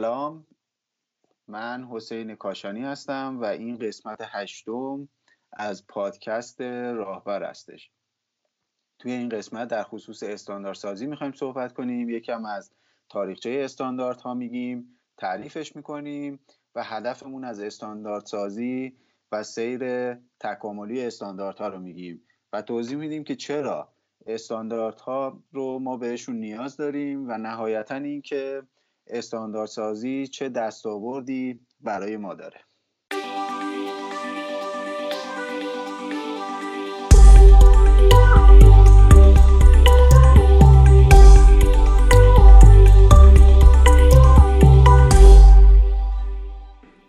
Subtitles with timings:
[0.00, 0.46] سلام.
[1.48, 5.08] من حسین کاشانی هستم و این قسمت هشتم
[5.52, 7.90] از پادکست راهبر هستش.
[8.98, 12.10] توی این قسمت در خصوص استانداردسازی می‌خوایم صحبت کنیم.
[12.10, 12.72] یکم از
[13.08, 16.40] تاریخچه استانداردها میگیم تعریفش می‌کنیم
[16.74, 18.96] و هدفمون از استانداردسازی
[19.32, 22.22] و سیر تکاملی استانداردها رو میگیم
[22.52, 23.92] و توضیح میدیم که چرا
[24.26, 28.62] استانداردها رو ما بهشون نیاز داریم و نهایتا اینکه
[29.12, 32.60] استانداردسازی چه دستاوردی برای ما داره.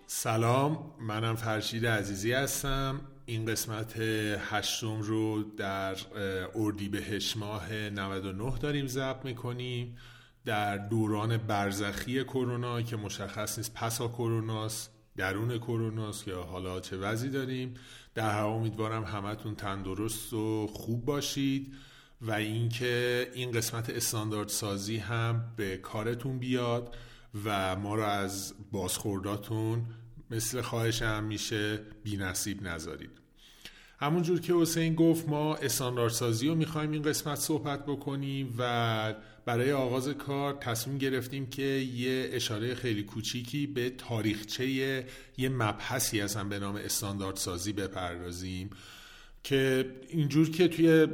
[0.07, 3.01] سلام منم فرشید عزیزی هستم.
[3.25, 3.93] این قسمت
[4.39, 5.95] هشتم رو در
[6.55, 9.97] اردیبهشت ماه 99 داریم ضبط می‌کنیم.
[10.45, 17.29] در دوران برزخی کرونا که مشخص نیست پسا کروناست درون کروناست یا حالا چه وضعی
[17.29, 17.73] داریم.
[18.15, 21.73] در هر امیدوارم همتون تندرست و خوب باشید
[22.21, 26.95] و اینکه این قسمت استاندارد سازی هم به کارتون بیاد
[27.45, 29.85] و ما رو از بازخورداتون
[30.31, 33.11] مثل خواهش هم میشه بی نصیب نذارید.
[34.01, 39.13] همونجور که حسین گفت ما استانداردسازی رو می‌خوایم این قسمت صحبت بکنیم و
[39.45, 44.67] برای آغاز کار تصمیم گرفتیم که یه اشاره خیلی کوچیکی به تاریخچه
[45.37, 48.69] یه مبحثی هستن به نام استانداردسازی بپردازیم
[49.43, 51.07] که اینجور که توی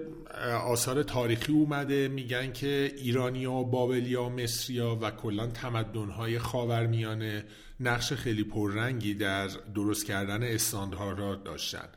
[0.65, 7.45] آثار تاریخی اومده میگن که ایرانیا بابلیا مصریا و کلا تمدنهای خاورمیانه
[7.79, 11.89] نقش خیلی پررنگی در درست کردن استانداردها داشتن.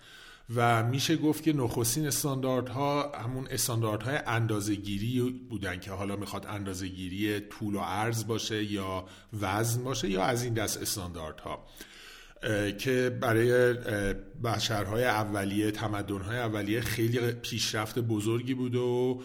[0.55, 7.75] و میشه گفت که نخستین استانداردها همون استانداردهای اندازهگیری بودن که حالا می‌خواد اندازهگیری طول
[7.75, 9.05] و عرض باشه یا
[9.41, 11.67] وزن باشه یا از این دست استانداردها
[12.79, 13.75] که برای
[14.45, 19.23] بشرهای اولیه تمدنهای اولیه خیلی پیشرفت بزرگی بود و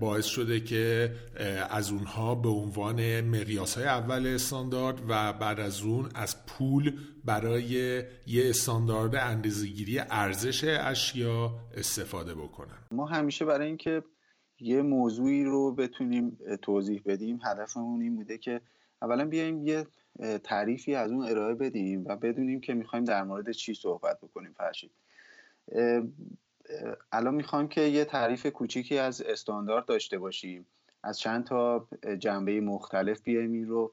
[0.00, 1.12] باعث شده که
[1.70, 7.64] از اونها به عنوان مقیاس های اول استاندارد و بعد از اون از پول برای
[8.26, 12.78] یه استاندارد اندازهگیری ارزش اشیا استفاده بکنن.
[12.90, 14.02] ما همیشه برای اینکه
[14.60, 18.60] یه موضوعی رو بتونیم توضیح بدیم هدفمون این بوده که
[19.02, 19.86] اولا بیایم یه
[20.44, 24.90] تعریفی از اون ارائه بدیم و بدونیم که می‌خوایم در مورد چی صحبت بکنیم فرشید.
[27.12, 30.66] الان می‌خوایم که یه تعریف کوچیکی از استاندارد داشته باشیم.
[31.02, 31.88] از چند تا
[32.18, 33.92] جنبه مختلف بیایم این رو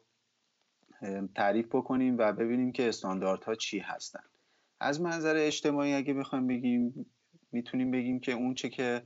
[1.36, 4.24] تعریف بکنیم و ببینیم که استانداردها چی هستن.
[4.80, 7.06] از منظر اجتماعی اگه بخوایم بگیم
[7.52, 9.04] می‌تونیم بگیم که اون چه که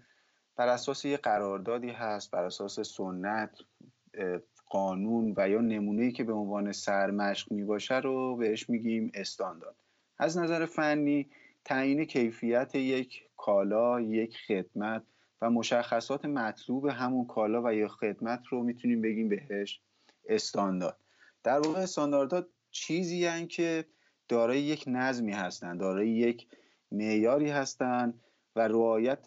[0.56, 3.58] بر اساس یه قراردادی هست بر اساس سنت
[4.66, 9.76] قانون و یا نمونه‌ای که به عنوان سرمشق می‌باشه رو بهش میگیم استاندارد.
[10.18, 11.30] از نظر فنی
[11.66, 15.04] تعیین کیفیت یک کالا یک خدمت
[15.42, 19.82] و مشخصات مطلوب همون کالا و یا خدمت رو می‌تونیم بگیم بهش
[20.30, 20.98] استاندارد.
[21.44, 23.86] در واقع استانداردها چیزی هن که
[24.28, 26.48] دارای یک نظمی هستند دارای یک
[26.92, 28.22] معیاری هستند
[28.56, 29.26] و رعایت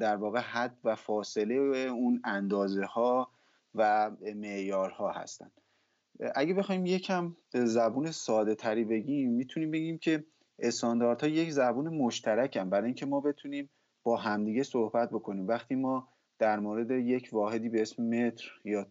[0.00, 3.30] در واقع حد و فاصله اون اندازه ها
[3.74, 5.52] و معیارها هستند.
[6.34, 10.24] اگه بخوایم یکم زبون ساده تری بگیم می‌تونیم بگیم که
[10.62, 12.70] استانداردها یک زبون مشترکن.
[12.70, 13.70] برای اینکه ما بتونیم
[14.02, 15.48] با همدیگه صحبت بکنیم.
[15.48, 18.86] وقتی ما در مورد یک واحدی به اسم متر یا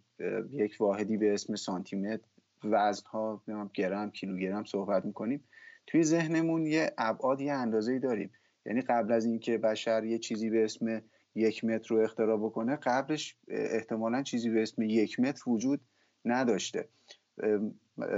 [0.52, 2.28] یک واحدی به اسم سانتی متر
[2.64, 5.44] وزنها گرم کیلوگرم صحبت می‌کنیم
[5.88, 8.32] توی ذهنمون یه ابعاد یه اندازه‌ای داریم.
[8.66, 11.02] یعنی قبل از اینکه بشر یه چیزی به اسم
[11.36, 15.82] یک متر رو اختراع بکنه قبلش احتمالا چیزی به اسم یک متر وجود
[16.26, 16.90] نداشته.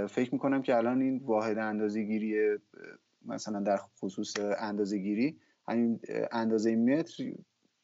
[0.09, 2.57] فکر می‌کنم که الان این واحد اندازه گیری
[3.25, 5.99] مثلا در خصوص اندازه گیری همین
[6.31, 7.23] اندازه متر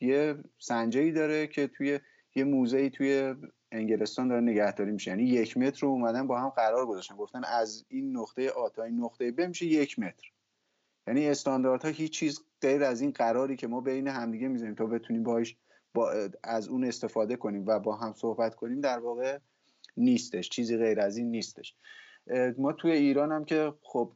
[0.01, 1.99] یه سنجه داره که توی
[2.35, 3.35] یه موزه توی
[3.71, 5.11] انگلستان داره نگهداری میشه.
[5.11, 7.15] یعنی یک متر رو اومدن با هم قرار گذاشتن.
[7.15, 10.31] گفتن از این نقطه آ تا این نقطه ب میشه یک متر.
[11.07, 14.75] یعنی استانداردها هیچ چیز غیر از این قراری که ما بین همدیگه می‌ذاریم.
[14.75, 15.57] تا بتونیم باش
[15.93, 19.39] با از اون استفاده کنیم و با هم صحبت کنیم در واقع
[19.97, 20.49] نیستش.
[20.49, 21.75] چیزی غیر از این نیستش.
[22.57, 24.13] ما توی ایران هم که خب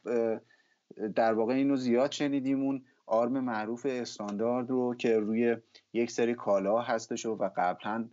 [1.15, 5.57] در واقع اینو زیاد شنیدیم اون آرم معروف استاندارد رو که روی
[5.93, 8.09] یک سری کالا هستش و قبلا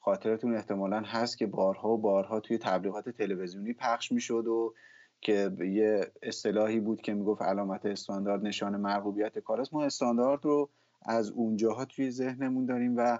[0.00, 4.74] خاطرتون احتمالا هست که بارها و بارها توی تبلیغات تلویزیونی پخش می‌شد و
[5.20, 9.74] که یه اصطلاحی بود که می‌گفت علامت استاندارد نشان مرغوبیت کالاست.
[9.74, 10.70] ما استاندارد رو
[11.02, 13.18] از اونجاها توی ذهنمون داریم و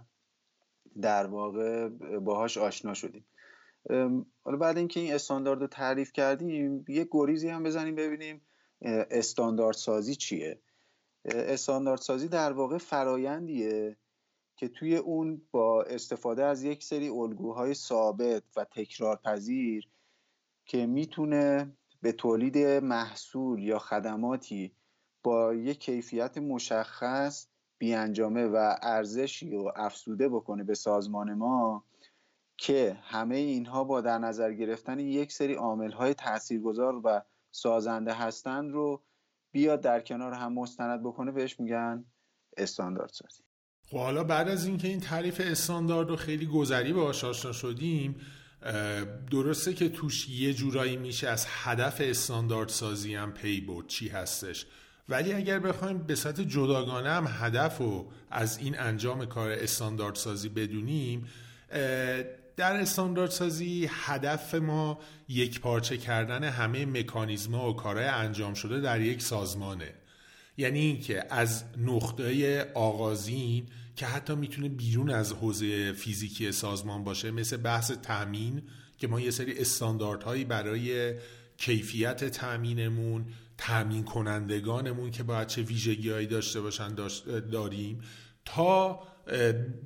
[1.02, 1.88] در واقع
[2.18, 3.24] باهاش آشنا شدیم.
[4.44, 8.40] حالا بعد اینکه این استاندارد رو تعریف کردیم یه گریزی هم بزنیم ببینیم
[9.10, 10.60] استاندارد سازی چیه؟
[11.24, 13.96] استاندارد سازی در واقع فرایندیه
[14.56, 19.88] که توی اون با استفاده از یک سری الگوهای ثابت و تکرارپذیر
[20.64, 24.72] که می‌تونه به تولید محصول یا خدماتی
[25.22, 27.46] با یک کیفیت مشخص
[27.78, 31.84] بیانجامه و ارزشی و افزوده بکنه به سازمان ما.
[32.58, 39.02] که همه اینها با در نظر گرفتن یک سری عاملهای تاثیرگذار و سازنده هستند رو
[39.52, 42.04] بیاد در کنار هم مستند بکنه بهش میگن
[42.56, 43.42] استاندارد سازی.
[43.90, 48.20] خب حالا بعد از اینکه این تعریف استاندارد رو خیلی گذری باهاش آشنا شدیم
[49.30, 54.66] درسته که توش یه جورایی میشه از هدف استاندارد سازی هم پی برد چی هستش.
[55.08, 60.48] ولی اگر بخوایم به صورت جداگانه هم هدف رو از این انجام کار استاندارد سازی
[60.48, 61.26] بدونیم
[62.58, 69.00] در استاندارد سازی هدف ما یک پارچه کردن همه مکانیزما و کارهای انجام شده در
[69.00, 69.94] یک سازمانه.
[70.56, 73.66] یعنی اینکه از نقطه آغازین
[73.96, 78.62] که حتی می‌تونه بیرون از حوزه فیزیکی سازمان باشه مثل بحث تامین
[78.98, 81.14] که ما یه سری استانداردهایی برای
[81.56, 83.26] کیفیت تامینمون
[83.58, 86.94] تامین کنندگانمون که باید چه ویژگیهایی داشته باشن
[87.52, 88.00] داریم
[88.44, 89.02] تا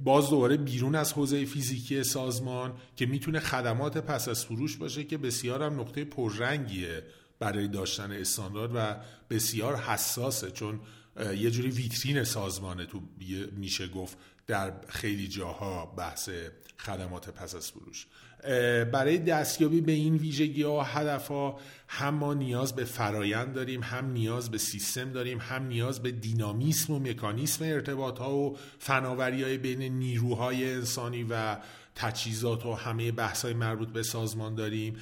[0.05, 5.19] باز دوباره بیرون از حوزه فیزیکی سازمان که می‌تونه خدمات پس از فروش باشه که
[5.19, 7.03] بسیار هم نقطه پررنگیه
[7.39, 8.97] برای داشتن استاندارد و
[9.31, 10.81] بسیار حساسه چون
[11.37, 13.00] یه جوری ویترین سازمانه تو
[13.56, 16.31] میشه گفت در خیلی جاها بحث
[16.79, 18.06] خدمات پس از فروش.
[18.93, 23.83] برای دستیابی به این ویژگی ها و هدف ها هم ما نیاز به فرایند داریم
[23.83, 29.43] هم نیاز به سیستم داریم هم نیاز به دینامیسم و مکانیسم ارتباط ها و فناوری
[29.43, 31.56] های بین نیروهای انسانی و
[31.94, 34.97] تجهیزات و همه بحث های مربوط به سازمان داریم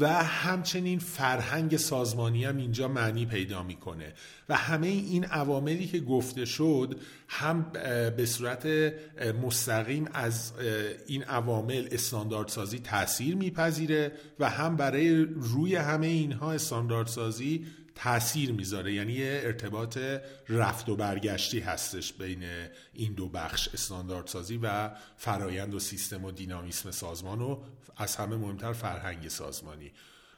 [0.00, 4.12] و همچنین فرهنگ سازمانی هم اینجا معنی پیدا می‌کنه
[4.48, 7.62] و همه این عواملی که گفته شد هم
[8.16, 8.66] به صورت
[9.42, 10.52] مستقیم از
[11.06, 17.66] این عوامل استانداردسازی تاثیر میپذیره و هم برای روی همه اینها استانداردسازی
[18.02, 18.92] تاثیر می‌ذاره.
[18.92, 19.98] یعنی یه ارتباط
[20.48, 22.44] رفت و برگشتی هستش بین
[22.94, 27.58] این دو بخش استانداردسازی و فرایند و سیستم و دینامیسم سازمان و
[27.96, 29.92] از همه مهمتر فرهنگ سازمانی.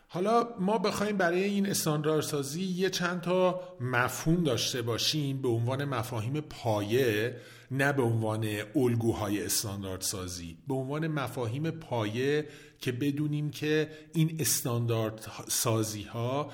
[0.09, 6.41] حالا ما بخوایم برای این استانداردسازی یه چند تا مفهوم داشته باشیم به عنوان مفاهیم
[6.41, 7.37] پایه
[7.71, 10.59] نه به عنوان الگوهای استانداردسازی.
[10.69, 12.49] به عنوان مفاهیم پایه
[12.81, 16.51] که بدونیم که این استاندارد سازی ها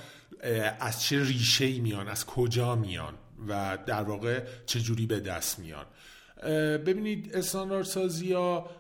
[0.81, 3.14] از چه ریشه ای میان از کجا میان
[3.49, 5.86] و در واقع چجوری به دست میان.
[6.86, 8.70] ببینید استاندارد سازی ها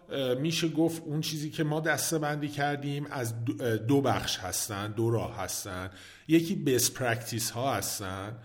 [0.40, 3.44] میشه گفت اون چیزی که ما دسته بندی کردیم از
[3.88, 5.90] دو بخش هستن دو راه هستن.
[6.28, 8.38] یکی best practice ها هستن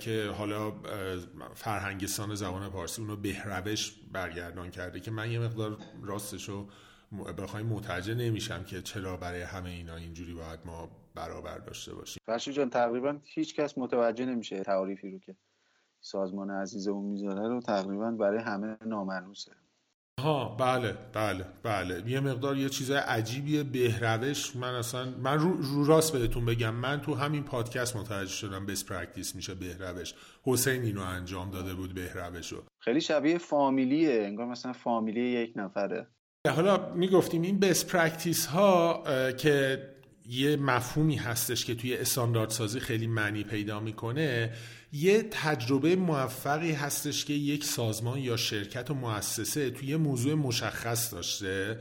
[0.00, 0.72] که حالا
[1.54, 6.68] فرهنگستان زبان پارسی اونو بهروش برگردان کرده که من یه مقدار راستشو
[7.38, 12.52] بخوایم متوجه نمیشم که چرا برای همه اینا اینجوری باید ما برابر داشته باشیم فرشید
[12.52, 15.36] جان تقریبا هیچ کس متوجه نمیشه تعریفی رو که
[16.00, 17.60] سازمان عزیزمون می‌ذاره رو.
[17.60, 19.52] تقریبا برای همه ناملموسه
[20.20, 22.10] ها بله بله بله.
[22.10, 24.56] یه مقدار یه چیز عجیبیه بهروش.
[24.56, 26.74] من اصلا من رو, رو راست بهتون بگم.
[26.74, 30.14] من تو همین پادکست متوجه شدم best practice میشه بهروش.
[30.42, 32.62] حسین اینو انجام داده بود بهروشو.
[32.78, 34.22] خیلی شبیه فامیلیه.
[34.22, 36.06] انگار مثلا فامیلی یک نفره.
[36.48, 39.82] حالا می‌گفتیم این best practice ها که
[40.30, 44.52] یه مفهومی هستش که توی استانداردسازی خیلی معنی پیدا می‌کنه.
[44.92, 51.78] یه تجربه موفقی هستش که یک سازمان یا شرکت و مؤسسه توی موضوع مشخص داشته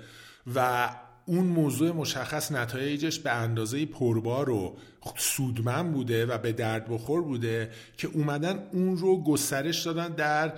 [0.56, 0.90] و
[1.30, 4.76] اون موضوع مشخص نتایجش به اندازه پربار و
[5.18, 10.54] سودمند بوده و به درد بخور بوده که اومدن اون رو گسترش دادن در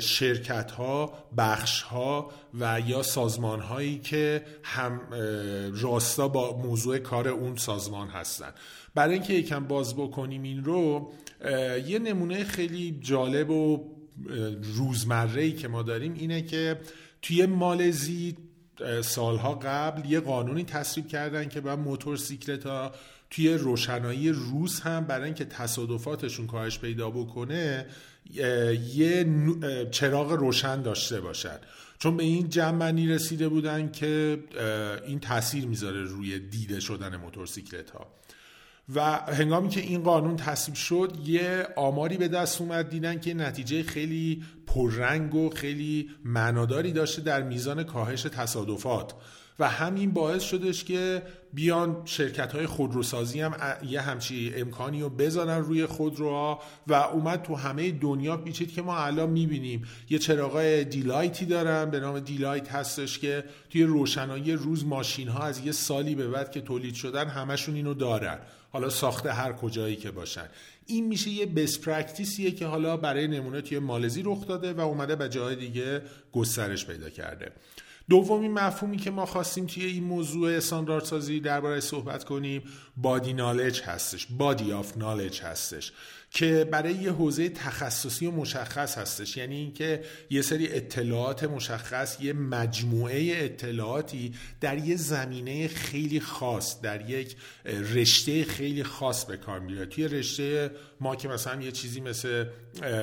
[0.00, 5.00] شرکت ها بخش ها و یا سازمان هایی که هم
[5.74, 8.50] راستا با موضوع کار اون سازمان هستن.
[8.94, 11.12] برای اینکه یکم باز بکنیم این رو
[11.86, 13.90] یه نمونه خیلی جالب و
[14.76, 16.80] روزمره ای که ما داریم اینه که
[17.22, 18.36] توی مالزی
[19.02, 22.92] سالها قبل یه قانونی تصویب کردن که باید موتورسیکلت ها
[23.30, 27.86] توی روشنایی روز هم برای اینکه تصادفاتشون کاهش پیدا بکنه
[28.94, 29.26] یه
[29.90, 31.60] چراغ روشن داشته باشد
[31.98, 34.38] چون به این جمعنی رسیده بودن که
[35.06, 38.06] این تاثیر می‌ذاره روی دیده شدن موتورسیکلت ها.
[38.94, 43.82] و هنگامی که این قانون تصویب شد یه آماری به دست اومد دیدن که نتیجه
[43.82, 49.14] خیلی پررنگ و خیلی معناداری داشته در میزان کاهش تصادفات.
[49.58, 51.22] و همین باعث شدش که
[51.52, 53.54] بیان شرکت های خودروسازی هم
[53.88, 58.98] یه همچی امکانی رو بذارن روی خودروها و اومد تو همه دنیا پیچید که ما
[58.98, 64.84] الان می‌بینیم یه چراغای daylight ی دارن به نام daylight هستش که توی روشنایی روز
[64.84, 68.38] ماشین ها از یه سالی به بعد که تولید شدن همشون اینو دارن.
[68.72, 70.48] حالا ساخته هر کجایی که باشن.
[70.86, 74.80] این میشه یه best practice یه که حالا برای نمونه توی مالزی رخ داده و
[74.80, 76.02] اومده به جای دیگه
[76.32, 77.52] گسترش پیدا کرده.
[78.10, 82.62] دومین مفهومی که ما خواستیم توی این موضوع استانداردسازی درباره صحبت کنیم
[82.96, 84.26] body knowledge هستش.
[84.30, 85.92] body of knowledge هستش.
[86.32, 89.36] که برای یه حوزه تخصصی و مشخص هستش.
[89.36, 97.10] یعنی اینکه یه سری اطلاعات مشخص یه مجموعه اطلاعاتی در یه زمینه خیلی خاص در
[97.10, 97.36] یک
[97.94, 100.70] رشته خیلی خاص به کار میره توی رشته
[101.00, 102.44] ما که مثلا یه چیزی مثل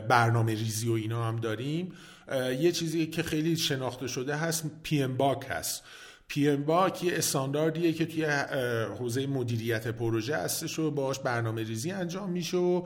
[0.09, 1.93] برنامه ریزی و اینا هم داریم
[2.59, 5.83] یه چیزی که خیلی شناخته شده هست PMBOK هست.
[6.29, 8.25] PMBOK یه استانداردیه که توی
[8.99, 12.83] حوزه مدیریت پروژه هستش و باش برنامه ریزی انجام میشه و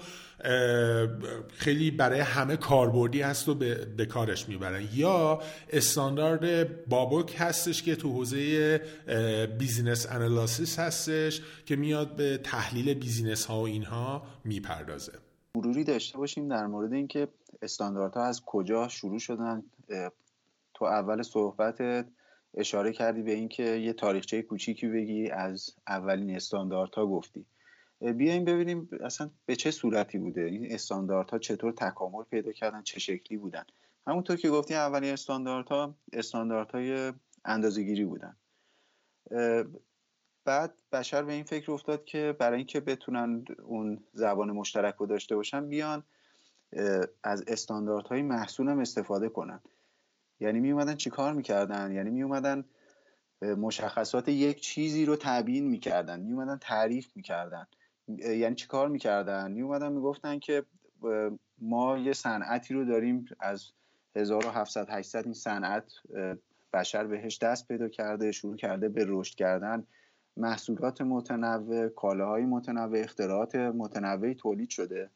[1.53, 3.55] خیلی برای همه کاربردی هست و
[3.97, 4.87] به کارش می‌برن.
[4.93, 8.77] یا استاندارد BABOK هستش که تو حوزه
[9.59, 15.13] business analysis هستش که میاد به تحلیل business ها و اینها می‌پردازه.
[15.55, 17.27] مروری داشته باشیم در مورد اینکه
[17.61, 19.63] استانداردها از کجا شروع شدن.
[20.73, 22.05] تو اول صحبتت
[22.53, 27.45] اشاره کردی به اینکه یه تاریخچه کوچیکی بگی از اولین استانداردها گفتی.
[28.01, 30.41] بیایم ببینیم اصلا به چه صورتی بوده.
[30.41, 33.63] این استانداردها چطور تکامل پیدا کردن چه شکلی بودن.
[34.07, 37.13] همونطور که گفتی اولین استانداردها استانداردهای
[37.45, 38.35] اندازه‌گیری بودن.
[40.45, 45.35] بعد بشر به این فکر افتاد که برای اینکه بتونن اون زبان مشترک رو داشته
[45.35, 46.03] باشن بیان
[47.23, 49.59] از استانداردهای محصول هم استفاده کنن.
[50.43, 52.65] یعنی می اومدن چیکار می‌کردن؟ یعنی می اومدن
[53.41, 57.67] مشخصات یک چیزی رو تبیین می‌کردن می اومدن تعریف می‌کردن.
[58.07, 60.63] یعنی چیکار می‌کردن؟ می اومدن می‌گفتن که
[61.61, 63.71] ما یه صنعتی رو داریم از
[64.15, 65.93] 1700 800 این صنعت
[66.73, 69.83] بشر بهش دست پیدا کرده شروع کرده به رشد کردن.
[70.37, 75.09] محصولات متنوع کالاهای متنوع اختراعات متنوعی تولید شده.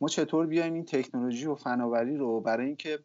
[0.00, 2.98] ما چطور بیایم این تکنولوژی و فناوری رو برای اینکه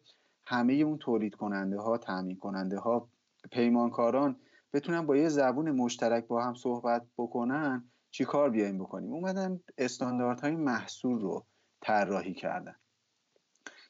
[0.48, 3.10] همه اون تولید کننده ها تامین کننده ها
[3.50, 4.36] پیمانکاران
[4.72, 10.56] بتونن با یه زبون مشترک با هم صحبت بکنن چی کار بیایم بکنیم؟ اومدن استانداردهای
[10.56, 11.46] محصول رو
[11.80, 12.74] طراحی کردن.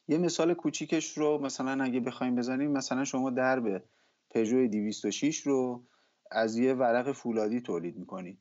[0.08, 3.84] یه مثال کوچیکش رو مثلا اگه بخوایم بزنیم مثلا شما درب
[4.30, 5.84] پژو 206 رو
[6.30, 8.38] از یه ورق فولادی تولید می‌کنید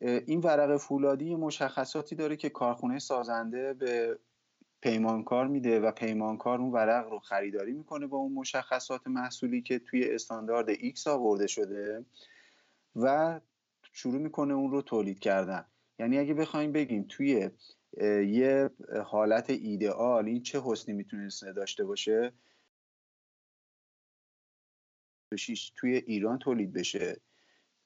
[0.00, 4.18] این ورق فولادی مشخصاتی داره که کارخونه سازنده به
[4.82, 10.10] پیمانکار میده و پیمانکار اون ورق رو خریداری می‌کنه با اون مشخصات محصولی که توی
[10.10, 12.04] استاندارد X آورده شده
[12.96, 13.40] و
[13.92, 15.64] شروع می‌کنه اون رو تولید کردن.
[15.98, 17.50] یعنی اگه بخوایم بگیم توی
[18.26, 18.70] یه
[19.04, 22.32] حالت ایدئال این چه حسنی می‌تونست داشته باشه؟
[25.76, 27.20] توی ایران تولید بشه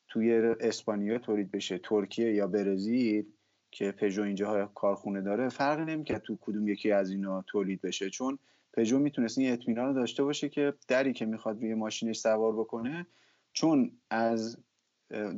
[0.09, 3.33] توی اسپانیا تولید بشه ترکیه یا برزیل
[3.75, 8.39] که پژو اینجا کارخونه داره فرقی نمی‌کرد تو کدوم یکی از اینا تولید بشه چون
[8.73, 13.07] پژو می‌تونست این اطمینان رو داشته باشه که دری که می‌خواد روی ماشینش سوار بکنه
[13.53, 14.59] چون از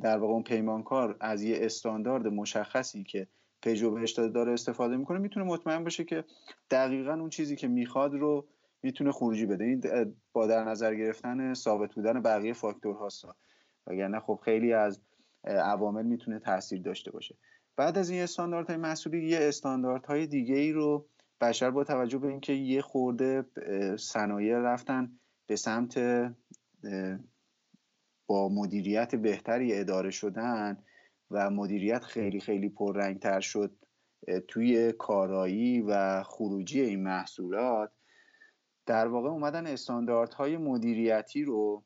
[0.02, 3.26] در واقع اون پیمانکار از یه استاندارد مشخصی که
[3.62, 6.24] پژو بهش داره استفاده می‌کنه می‌تونه مطمئن باشه که
[6.70, 8.46] دقیقا اون چیزی که می‌خواد رو
[8.82, 9.64] می‌تونه خروجی بده.
[9.64, 9.82] این
[10.32, 13.24] با در نظر گرفتن ثابت بودن بقیه فاکتورهاست.
[13.86, 15.00] وگرنه خب خیلی از
[15.44, 17.34] عوامل می‌تونه تاثیر داشته باشه.
[17.76, 21.08] بعد از این استانداردهای محصولی یه استانداردهای دیگه ای رو
[21.40, 23.44] بشر با توجه به اینکه یه خورده
[23.98, 25.98] صنایع رفتن به سمت
[28.26, 30.84] با مدیریت بهتری اداره شدن
[31.30, 33.76] و مدیریت خیلی خیلی پررنگتر شد
[34.48, 37.90] توی کارایی و خروجی این محصولات
[38.86, 41.84] در واقع اومدن استانداردهای مدیریتی رو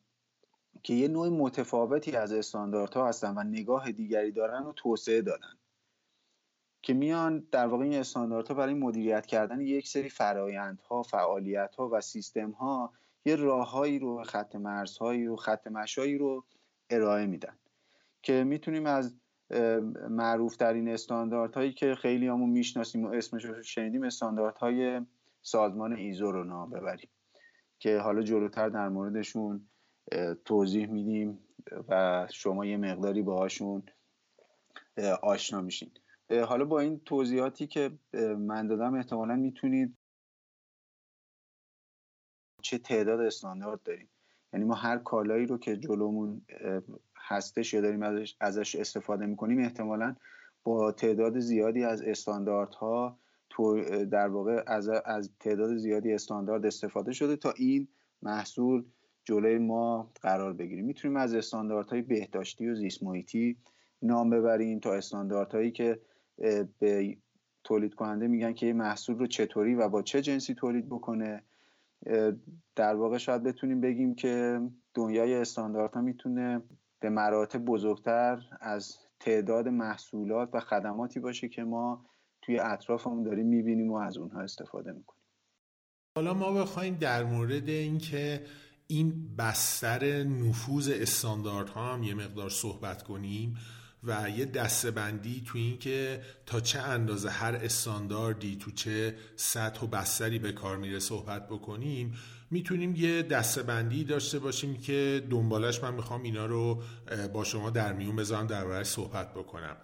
[0.82, 5.59] که یه نوع متفاوتی از استانداردها هستن و نگاه دیگری دارن و توسعه دادن.
[6.82, 12.92] که میان در واقع این استانداردها برای مدیریت کردن یک سری فرایندها فعالیتها و سیستمها
[13.24, 16.44] یه راههایی رو خط مرزهایی رو خط مشایی رو
[16.90, 17.58] ارائه میدن
[18.22, 19.16] که می‌تونیم از
[20.10, 25.00] معروف ترین استانداردهایی که خیلی همون می‌شناسیم و اسمش رو شنیدیم استانداردهای
[25.42, 27.08] سازمان ایزو رو نام ببریم
[27.78, 29.68] که حالا جلوتر در موردشون
[30.44, 31.38] توضیح میدیم
[31.88, 33.82] و شما یه مقداری باهاشون
[35.22, 35.90] آشنا میشین.
[36.30, 37.90] حالا با این توضیحاتی که
[38.38, 39.96] من دادم احتمالا می‌تونید
[42.62, 44.08] چه تعداد استاندارد داریم
[44.52, 46.42] یعنی ما هر کالایی رو که جلومون
[47.16, 50.16] هستش یا داریم ازش, ازش استفاده می‌کنیم احتمالا
[50.64, 53.18] با تعداد زیادی از استانداردها
[54.10, 57.88] در واقع از, از تعداد زیادی استاندارد استفاده شده تا این
[58.22, 58.84] محصول
[59.24, 63.56] جلوی ما قرار بگیریم می‌تونیم از استانداردهای بهداشتی و زیست محیطی
[64.02, 66.00] نام ببریم تا استانداردهایی که
[66.78, 67.16] به
[67.64, 71.42] تولید کننده میگن که یه محصول رو چطوری و با چه جنسی تولید بکنه.
[72.76, 74.60] در واقع شاید بتونیم بگیم که
[74.94, 76.62] دنیای استانداردها می‌تونه
[77.00, 82.06] به مراتب بزرگتر از تعداد محصولات و خدماتی باشه که ما
[82.42, 85.22] توی اطرافمون داریم می‌بینیم و از اونها استفاده می‌کنیم.
[86.16, 88.44] حالا ما بخوایم در مورد اینکه
[88.86, 93.56] این بستر نفوذ استانداردها هم یه مقدار صحبت کنیم.
[94.04, 99.86] و یه دستبندی تو این که تا چه اندازه هر استانداردی تو چه سطح و
[99.86, 102.14] بستری به کار میره صحبت بکنیم
[102.50, 106.82] می‌تونیم یه دستبندی داشته باشیم که دنبالش من می‌خوام اینا رو
[107.32, 109.76] با شما در میون بذارم در صحبت بکنم.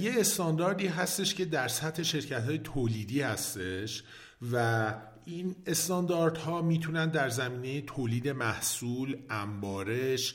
[0.00, 4.02] یه استانداردی هستش که در سطح شرکت های تولیدی هستش
[4.52, 10.34] و این استانداردها می‌تونن در زمینه تولید محصول، انبارش،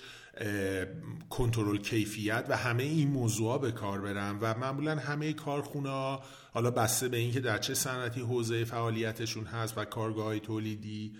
[1.29, 6.19] کنترل کیفیت و همه این موضوع به کار برن و معمولا همه کارخونه
[6.53, 11.13] حالا بسته به اینکه در چه صنعتی حوزه فعالیتشون هست و کارگاه تولیدی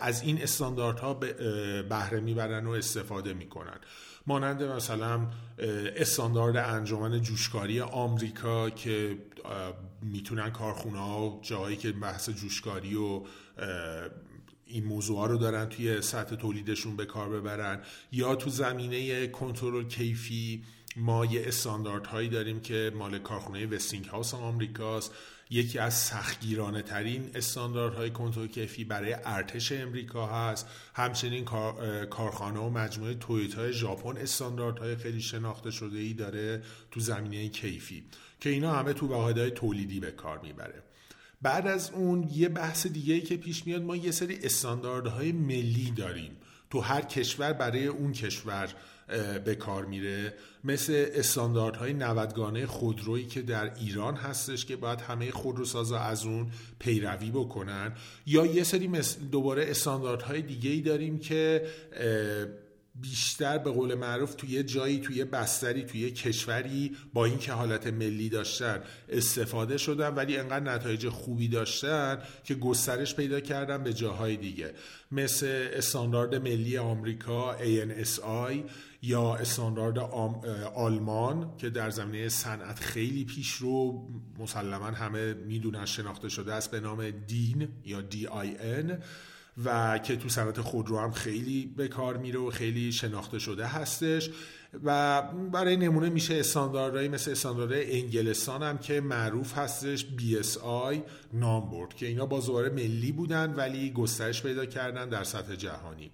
[0.00, 1.14] از این استانداردها
[1.88, 3.78] بهره می‌برن و استفاده می‌کنن.
[4.26, 5.26] مانند مثلا
[5.96, 9.18] استاندارد انجمن جوشکاری آمریکا که
[10.02, 13.22] می‌تونن کارخونه ها جایی که بحث جوشکاری و
[14.68, 17.82] این موضوع رو دارن توی سطح تولیدشون به کار ببرن.
[18.12, 20.64] یا تو زمینه کنترل کیفی
[20.96, 25.12] ما یه استانداردهایی داریم که مال کارخونه وستینگ هاوس آمریکاست.
[25.50, 30.66] یکی از سختگیرانه ترین استانداردهای کنترل کیفی برای ارتش امریکا هست.
[30.94, 31.44] همچنین
[32.10, 38.04] کارخانه و مجموعه تویوتا ژاپن استانداردهای خیلی شناخته شده ای داره تو زمینه کیفی
[38.40, 40.82] که اینا همه تو واحدهای تولیدی به کار می‌بره.
[41.42, 45.92] بعد از اون یه بحث دیگه ای که پیش میاد ما یه سری استانداردهای ملی
[45.96, 46.36] داریم.
[46.70, 48.68] تو هر کشور برای اون کشور
[49.44, 50.34] به کار میره.
[50.64, 57.30] مثل استانداردهای نودگانه خودرویی که در ایران هستش که باید همه خودروسازا از اون پیروی
[57.30, 57.92] بکنن.
[58.26, 58.90] یا یه سری
[59.30, 61.62] دوباره استانداردهای دیگه ای داریم که
[63.00, 68.82] بیشتر به قول معروف توی جایی توی بستری توی کشوری با اینکه حالت ملی داشتن
[69.08, 74.74] استفاده شدن ولی انقدر نتایج خوبی داشتن که گسترش پیدا کردن به جاهای دیگه.
[75.12, 78.54] مثل استاندارد ملی آمریکا ANSI
[79.02, 79.98] یا استاندارد
[80.74, 84.08] آلمان که در زمینه صنعت خیلی پیش رو
[84.38, 88.92] مسلما همه می‌دونن شناخته شده است به نام دین یا DIN
[89.64, 94.30] و که تو صنعت خودرو هم خیلی به کار میره و خیلی شناخته شده هستش.
[94.84, 100.96] و برای نمونه میشه استانداردهایی مثل استاندارد انگلستان هم که معروف هستش BSI
[101.32, 106.10] نام برد که اینا با ملی بودن ولی گسترش پیدا کردن در سطح جهانی.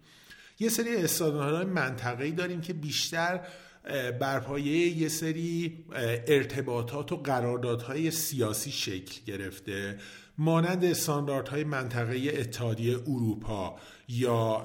[0.58, 3.40] یه سری استانداردهای منطقه‌ای داریم که بیشتر
[4.20, 5.84] بر پایه یه سری
[6.26, 9.98] ارتباطات و قراردادهای سیاسی شکل گرفته.
[10.38, 13.76] مانند استانداردهای منطقه اتحادیه اروپا
[14.08, 14.64] یا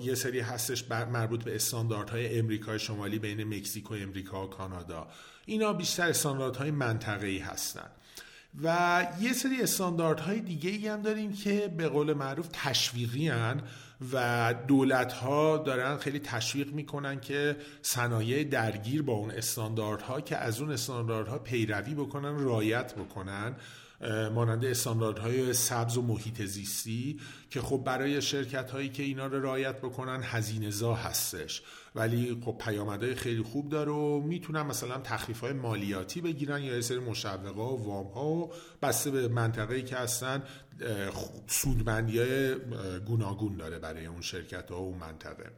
[0.00, 5.06] یه سری هستش مربوط به استانداردهای امریکای شمالی بین مکزیک و امریکا و کانادا.
[5.46, 7.90] اینا بیشتر استانداردهای منطقه‌ای هستند
[8.62, 13.62] و یه سری استانداردهای دیگه ای هم داریم که به قول معروف تشویقی هن
[14.12, 20.60] و دولت ها دارن خیلی تشویق می‌کنن که صنایع درگیر با اون استانداردها که از
[20.60, 23.56] اون استانداردها پیروی بکنن رایت بکنن.
[24.34, 29.78] مانند استانداردهای سبز و محیط زیستی که خب برای شرکت هایی که اینا رو رعایت
[29.78, 31.62] بکنن هزینه زا هستش.
[31.94, 36.80] ولی خب پیامدهای خیلی خوب داره و می‌تونن مثلا تخفیف های مالیاتی بگیرن یا یه
[36.80, 40.42] سری مشوقه ها و وام ها و بسته به منطقه که هستن
[41.46, 42.54] سودمندی های
[43.06, 45.50] گوناگون داره برای اون شرکت ها و منطقه.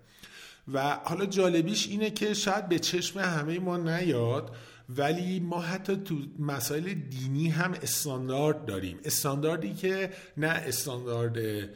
[0.73, 4.57] و حالا جالبیش اینه که شاید به چشم همه ما نیاد
[4.97, 8.99] ولی ما حتی تو مسائل دینی هم استاندارد داریم.
[9.05, 11.69] استانداردی که نه استاندارد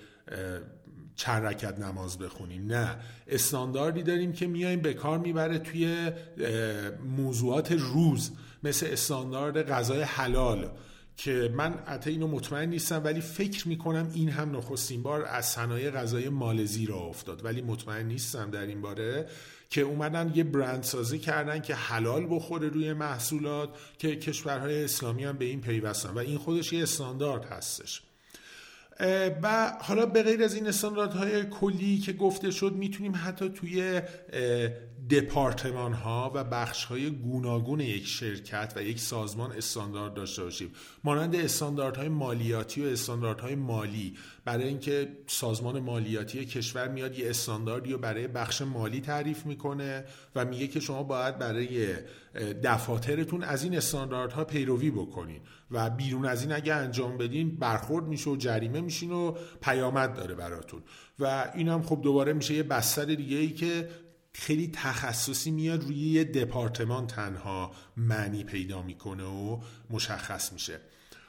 [1.17, 2.97] چند رکت نماز بخونیم نه.
[3.27, 6.13] استانداردی داریم که میایم به کار می‌بره توی
[7.17, 8.31] موضوعات روز.
[8.63, 10.71] مثل استاندارد غذای حلال
[11.17, 15.91] که من حتی اینو مطمئن نیستم ولی فکر می‌کنم این هم نخستین بار از صنایع
[15.91, 17.45] غذای مالزی را افتاد.
[17.45, 19.27] ولی مطمئن نیستم در این باره.
[19.71, 25.39] که اومدن یه برند سازی کردن که حلال بخوره روی محصولات که کشورهای اسلامی هم
[25.39, 28.03] به این پیوستن و این خودش یه استاندارد هستش.
[29.43, 34.03] و حالا به غیر از این استانداردهای کلی که گفته شد می‌تونیم حتی توی
[35.11, 40.73] دپارتمان ها و بخش های گوناگون یک شرکت و یک سازمان استاندارد داشته باشیم.
[41.05, 44.15] مانند استانداردهای مالیاتی و استانداردهای مالی.
[44.47, 50.05] برای اینکه سازمان مالیاتی کشور میاد یه استانداردی رو برای بخش مالی تعریف می‌کنه
[50.35, 51.95] و میگه که شما باید برای
[52.63, 58.31] دفاترتون از این استانداردها پیروی بکنین و بیرون از این اگه انجام بدین برخورد میشه
[58.31, 60.83] و جریمه میشین و پیامد داره براتون.
[61.19, 63.89] و این هم خب دوباره میشه یه بستر دیگه ای که
[64.33, 70.81] خیلی تخصصی میاد روی یه دپارتمان تنها معنی پیدا می‌کنه و مشخص میشه.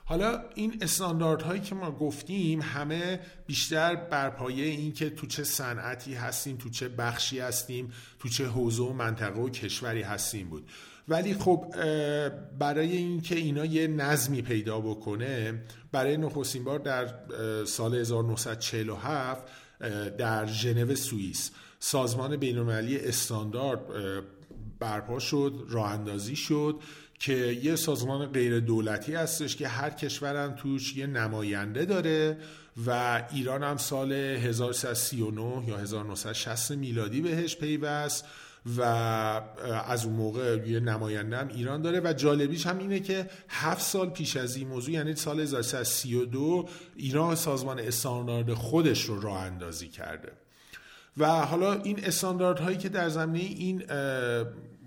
[0.09, 6.13] حالا این استانداردهایی که ما گفتیم همه بیشتر بر پایه این که تو چه صنعتی
[6.13, 10.69] هستیم تو چه بخشی هستیم تو چه حوزه و منطقه و کشوری هستیم بود.
[11.07, 11.73] ولی خب
[12.59, 17.13] برای اینکه اینا یه نظمی پیدا بکنه برای نخستین بار در
[17.65, 19.43] سال 1947
[20.17, 23.81] در ژنو سوئیس سازمان بینالمللی استاندارد
[24.79, 26.79] برپا شد راه اندازی شد
[27.19, 32.37] که یه سازمان غیر دولتی هستش که هر کشورم توش یه نماینده داره
[32.87, 38.25] و ایران هم سال 1339 یا 1960 میلادی بهش پیوست
[38.77, 38.81] و
[39.87, 44.09] از اون موقع یه نماینده هم ایران داره و جالبیش هم اینه که هفت سال
[44.09, 50.31] پیش از این موضوع یعنی سال 1332 ایران سازمان استاندارد خودش رو راه اندازی کرده.
[51.17, 53.83] و حالا این استانداردهایی که در زمینه این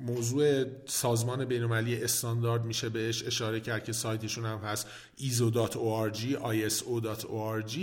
[0.00, 4.86] موضوع سازمان بینالمللی استاندارد میشه بهش اشاره کرد که سایتشون هم هست
[5.18, 6.18] iso.org
[6.68, 7.78] iso.org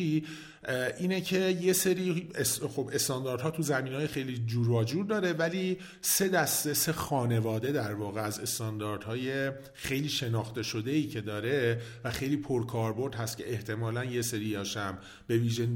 [0.97, 2.29] اینه که یه سری
[2.75, 7.71] خب استانداردها تو زمین های خیلی جور و جور داره ولی سه دسته سه خانواده
[7.71, 13.51] در واقع از استانداردهای خیلی شناخته شده ای که داره و خیلی پرکاربرد هست که
[13.51, 15.67] احتمالا یه سری هاشم به ویژه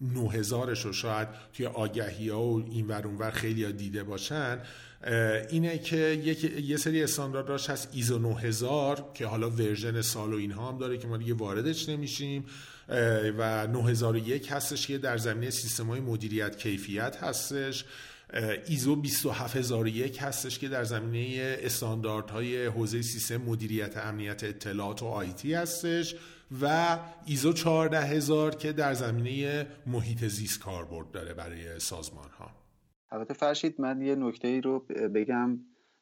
[0.00, 4.58] 9000 رو شاید توی آگهی ها و این ور اونور خیلی ها دیده باشن.
[5.50, 10.68] اینه که یک، یه سری استاندارداش هست ایزو 9000 که حالا ورژن سال و اینها
[10.68, 12.44] هم داره که ما دیگه واردش نمیشیم.
[13.38, 17.84] و 9001 هستش که در زمینه سیستم های مدیریت کیفیت هستش.
[18.66, 26.16] ایزو 27001 هستش که در زمینه استانداردهای حوزه سیستم مدیریت امنیت اطلاعات و آیتی هستش
[26.62, 32.50] و ایزو 14000 که در زمینه محیط زیست کاربرد داره برای سازمان ها
[33.10, 34.78] البته فرشید من یه نکته ای رو
[35.14, 35.58] بگم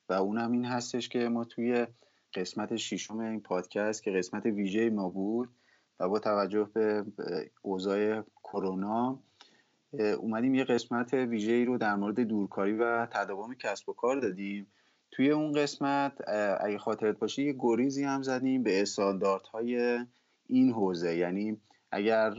[0.09, 1.87] و اونم این هستش که ما توی
[2.35, 5.49] قسمت ششم این پادکست که قسمت ویژه ما بود
[6.01, 7.05] و با توجه به
[7.63, 9.19] اوضاع کرونا
[10.19, 14.67] اومدیم یه قسمت ویژه ای رو در مورد دورکاری و تداوم کسب و کار دادیم.
[15.11, 16.29] توی اون قسمت
[16.61, 19.99] اگه خاطرت باشه یه گریزی هم زدیم به استانداردهای
[20.47, 21.17] این حوزه.
[21.17, 22.35] یعنی اگر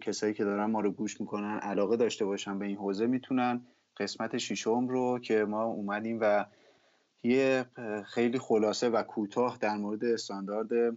[0.00, 3.60] کسایی که دارن ما رو گوش می‌کنن علاقه داشته باشن به این حوزه می‌تونن
[3.96, 6.44] قسمت ششم رو که ما اومدیم و
[7.22, 7.64] یه
[8.06, 10.96] خیلی خلاصه و کوتاه در مورد استاندارد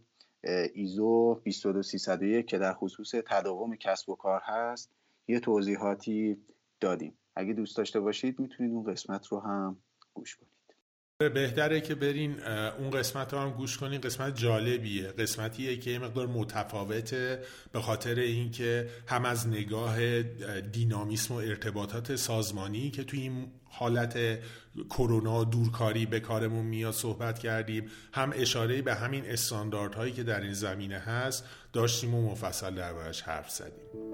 [0.74, 4.92] ایزو 22301 که در خصوص تداوم کسب و کار هست
[5.28, 6.38] یه توضیحاتی
[6.80, 7.14] دادیم.
[7.36, 9.78] اگه دوست داشته باشید می‌تونید اون قسمت رو هم
[10.14, 10.54] گوش کنید.
[11.34, 12.44] بهتره که برین
[12.80, 14.02] اون قسمت رو هم گوش کنین.
[14.02, 15.08] قسمت جالبیه.
[15.08, 17.40] قسمتیه که یه مقدار متفاوته
[17.72, 20.22] به خاطر اینکه هم از نگاه
[20.62, 24.40] دینامیسم و ارتباطات سازمانی که توی این حالت
[24.90, 27.92] کرونا دورکاری به کارمون میاد صحبت کردیم.
[28.14, 33.50] هم اشاره به همین استانداردهایی که در این زمینه هست داشتیم و مفصل دربارش حرف
[33.50, 34.13] زدیم.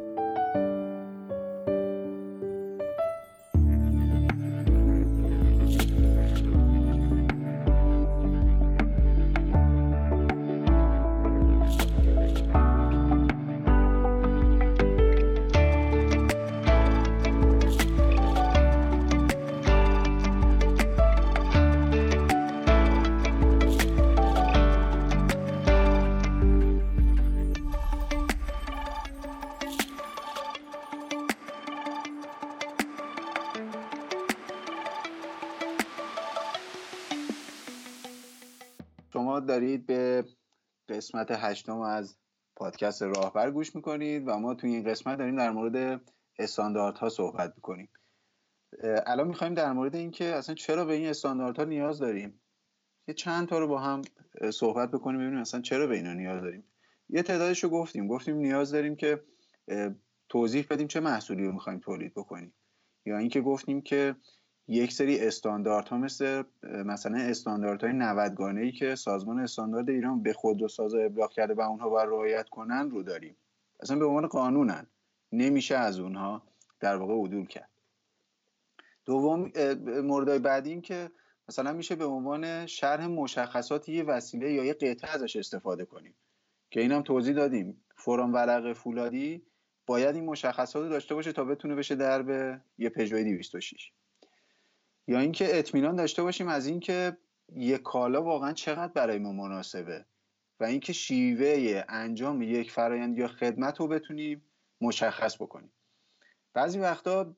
[41.20, 42.18] قسمت هشتم از
[42.56, 46.02] پادکست راهبر گوش می‌کنید و ما توی این قسمت داریم در مورد
[46.40, 47.90] استانداردها صحبت می‌کنیم.
[49.06, 52.42] الان می‌خوایم در مورد اینکه اصلا چرا به این استانداردها نیاز داریم؟
[53.08, 54.02] یه چند تا رو با هم
[54.54, 56.64] صحبت بکنیم ببینیم اصلا چرا به اینا نیاز داریم.
[57.10, 58.08] یه تعدادش رو گفتیم.
[58.08, 59.24] گفتیم نیاز داریم که
[60.30, 62.54] توضیح بدیم چه محصولی رو می‌خوایم تولید بکنیم.
[63.06, 64.16] یا اینکه گفتیم که
[64.72, 70.68] یک سری استانداردها مثل مثلا استانداردهای 90 ای که سازمان استاندارد ایران به خود و
[70.68, 73.36] سازا ابلاغ کرده و اونها باید رعایت کنن رو داریم.
[73.80, 74.88] اصلا به عنوان قانونن.
[75.32, 76.44] نمیشه از اونها
[76.80, 77.70] در واقع عدول کرد.
[79.06, 79.52] دوم
[80.04, 81.12] مورد بعدی این که
[81.48, 86.16] مثلا میشه به عنوان شرح مشخصات یه وسیله یا یه قطعه ازش استفاده کنیم.
[86.72, 87.82] که اینم توضیح دادیم.
[87.96, 89.44] فرام ورق فولادی
[89.86, 93.92] باید این مشخصات رو داشته باشه تا بتونه بشه در به یه پژو 206
[95.10, 97.18] یا اینکه اطمینان داشته باشیم از اینکه
[97.56, 100.06] یه کالا واقعا چقدر برای ما مناسبه
[100.60, 104.42] و اینکه شیوه انجام یک فرایند یا خدمت رو بتونیم
[104.82, 105.72] مشخص بکنیم.
[106.54, 107.36] بعضی وقتا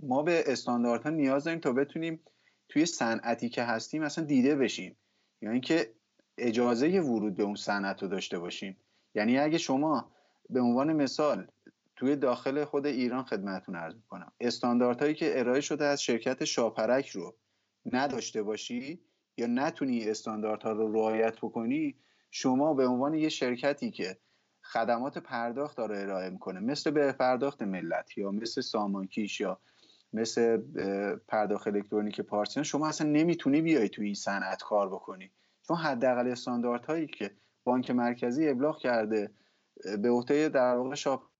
[0.00, 2.20] ما به استانداردها نیاز داریم تا بتونیم
[2.68, 4.96] توی صنعتی که هستیم اصلا دیده بشیم
[5.42, 5.92] یا اینکه
[6.38, 8.76] اجازه ورود به اون صنعت رو داشته باشیم.
[9.14, 10.10] یعنی اگه شما
[10.50, 11.46] به عنوان مثال
[11.98, 14.32] توی داخل خود ایران خدمتتون عرض می‌کنم.
[14.40, 17.36] استانداردهایی که ارائه شده از شرکت شاپرک رو
[17.92, 19.00] نداشته باشی
[19.36, 21.96] یا نتونی استانداردها رو رعایت بکنی
[22.30, 24.18] شما به عنوان یه شرکتی که
[24.62, 29.60] خدمات پرداخت داره ارائه می‌کنه مثل به‌پرداخت ملت یا مثل سامان کیش یا
[30.12, 30.62] مثل
[31.28, 35.30] پرداخت الکترونیک پارسیان شما اصلا نمی‌تونی بیای توی این صنعت کار بکنی.
[35.68, 37.30] چون حداقل استانداردهایی که
[37.64, 39.30] بانک مرکزی ابلاغ کرده
[39.98, 40.94] به عهده در واقع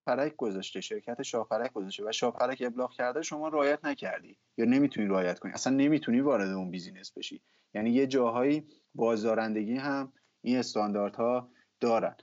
[0.09, 4.37] شاپرک گذاشته شرکت شاپرک گذاشته و شاپرک ابلاغ کرده شما رعایت نکردی.
[4.57, 5.53] یا نمی‌تونی رعایت کنی.
[5.53, 7.43] اصلا نمی‌تونی وارد اون business بشی.
[7.75, 12.17] یعنی یه جاهایی بازدارندگی هم این استانداردها دارن.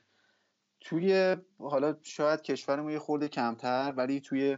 [0.82, 4.58] توی حالا شاید کشورمون یه خورده کمتر ولی توی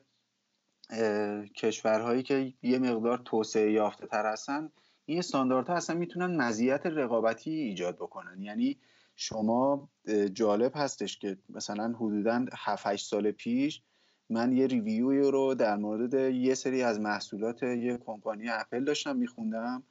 [1.55, 4.71] کشورهایی که یه مقدار توسعه یافته تر هستن
[5.05, 8.41] این استانداردها اصلا می‌تونن مزیت رقابتی ایجاد بکنن.
[8.41, 8.79] یعنی
[9.19, 9.89] شما
[10.33, 13.81] جالب هستش که مثلا حدودا 7 8 سال پیش
[14.29, 19.83] من یه ریویوی رو در مورد یه سری از محصولات یه کمپانی اپل داشتم میخوندم.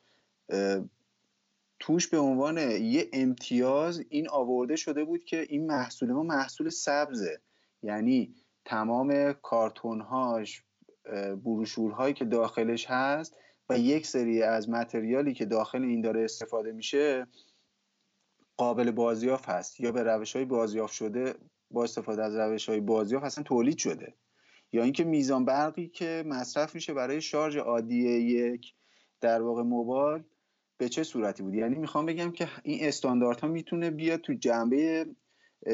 [1.78, 7.40] توش به عنوان یه امتیاز این آورده شده بود که این محصول ما محصول سبزه.
[7.82, 8.34] یعنی
[8.64, 10.62] تمام کارتونهاش
[11.44, 13.36] بروشورهایی که داخلش هست
[13.68, 17.26] و یک سری از متریالی که داخل این داره استفاده میشه
[18.56, 21.34] قابل بازیافت هست یا به روش های بازیافت شده
[21.70, 24.14] با استفاده از روش های بازیافت اصلا تولید شده؟
[24.72, 28.74] یا اینکه میزان برقی که مصرف میشه برای شارژ عادی یک
[29.20, 30.22] در واقع موبایل
[30.78, 35.06] به چه صورتی بود؟ یعنی می‌خوام بگم که این استانداردها می‌تونه بیاد تو جنبه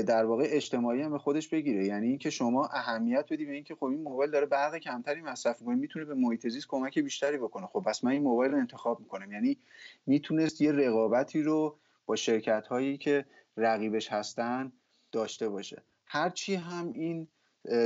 [0.06, 1.84] در واقع اجتماعی هم به خودش بگیره.
[1.84, 5.76] یعنی اینکه شما اهمیت بدی به اینکه خب این موبایل داره برق کمتری مصرف می‌کنه
[5.76, 7.66] می‌تونه به محیط زیست کمک بیشتری بکنه.
[7.66, 9.32] خب پس من این موبایل رو انتخاب می‌کنم.
[9.32, 9.58] یعنی
[10.06, 13.24] می‌تونست یه رقابتی رو با شرکت هایی که
[13.56, 14.72] رقیبش هستن
[15.12, 15.82] داشته باشه.
[16.06, 17.28] هرچی هم این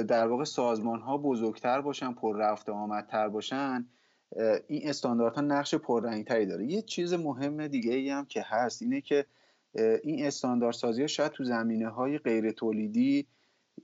[0.09, 3.87] در واقع سازمان ها بزرگتر باشن پر رفت آمدتر باشن
[4.67, 6.67] این استانداردها نقش پررنگتری داره.
[6.67, 9.27] یه چیز مهم دیگه ای هم که هست اینه که
[10.03, 13.27] این استانداردسازی ها شاید تو زمینه های غیر تولیدی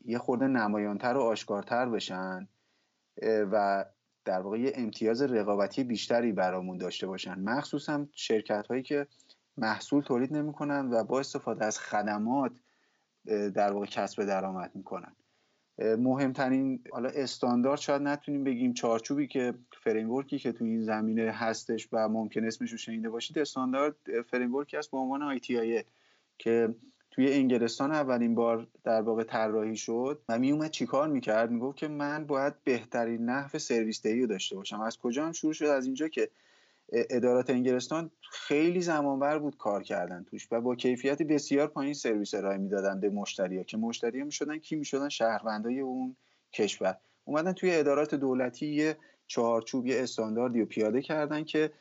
[0.04, 2.48] یه خورده نمایانتر و آشکارتر بشن
[3.22, 3.84] و
[4.24, 7.40] در واقع یه امتیاز رقابتی بیشتری برامون داشته باشن.
[7.40, 9.06] مخصوصا شرکت هایی که
[9.56, 12.52] محصول تولید نمی‌کنن و با استفاده از خدمات
[13.54, 15.16] در واقع کسب درآمد می‌کنن.
[15.78, 21.88] مهمترین حالا استاندارد شاید نتونیم بگیم چارچوبی که framework ی که تو این زمینه هستش
[21.92, 23.96] و ممکن اسمش رو شنیده باشید استاندارد
[24.30, 25.40] framework ی هست به عنوان آی
[26.38, 26.74] که
[27.10, 31.88] توی انگلستان اولین بار در واقع طراحی شد و می اومد چیکار می‌کرد؟ می‌گفت که
[31.88, 34.80] من باید بهترین نحو سرویس دهی رو داشته باشم.
[34.80, 36.30] از کجا هم شروع شد؟ از اینجا که
[36.92, 42.58] ادارات انگلستان خیلی زمانبر بود کار کردن توش و با کیفیت بسیار پایین سرویس ارائه
[42.58, 46.16] می‌دادن به مشتری که مشتری می‌شدن کی می‌شدن؟ شهروندای اون
[46.52, 46.96] کشور.
[47.24, 51.72] اومدن توی ادارات دولتی یه چهارچوب یه استانداردی رو پیاده کردن که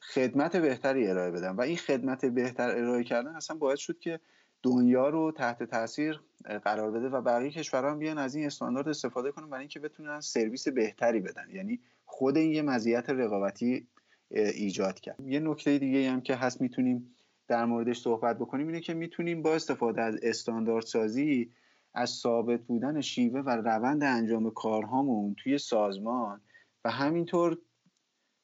[0.00, 4.20] خدمت بهتری ارائه بدن و این خدمت بهتر ارائه کردن اصلا باعث شد که
[4.62, 6.20] دنیا رو تحت تاثیر
[6.64, 10.68] قرار بده و بقیه کشورها بیان از این استاندارد استفاده کنن برای اینکه بتونن سرویس
[10.68, 11.50] بهتری بدن.
[11.52, 13.88] یعنی خود این یه مزیت رقابتی
[14.30, 15.20] ایجاد کرد.
[15.20, 17.14] یه نکته دیگه هم که هست می‌تونیم
[17.48, 21.52] در موردش صحبت بکنیم اینه که می‌تونیم با استفاده از استانداردسازی
[21.94, 26.40] از ثابت بودن شیوه و روند انجام کارهامون توی سازمان
[26.84, 27.58] و همینطور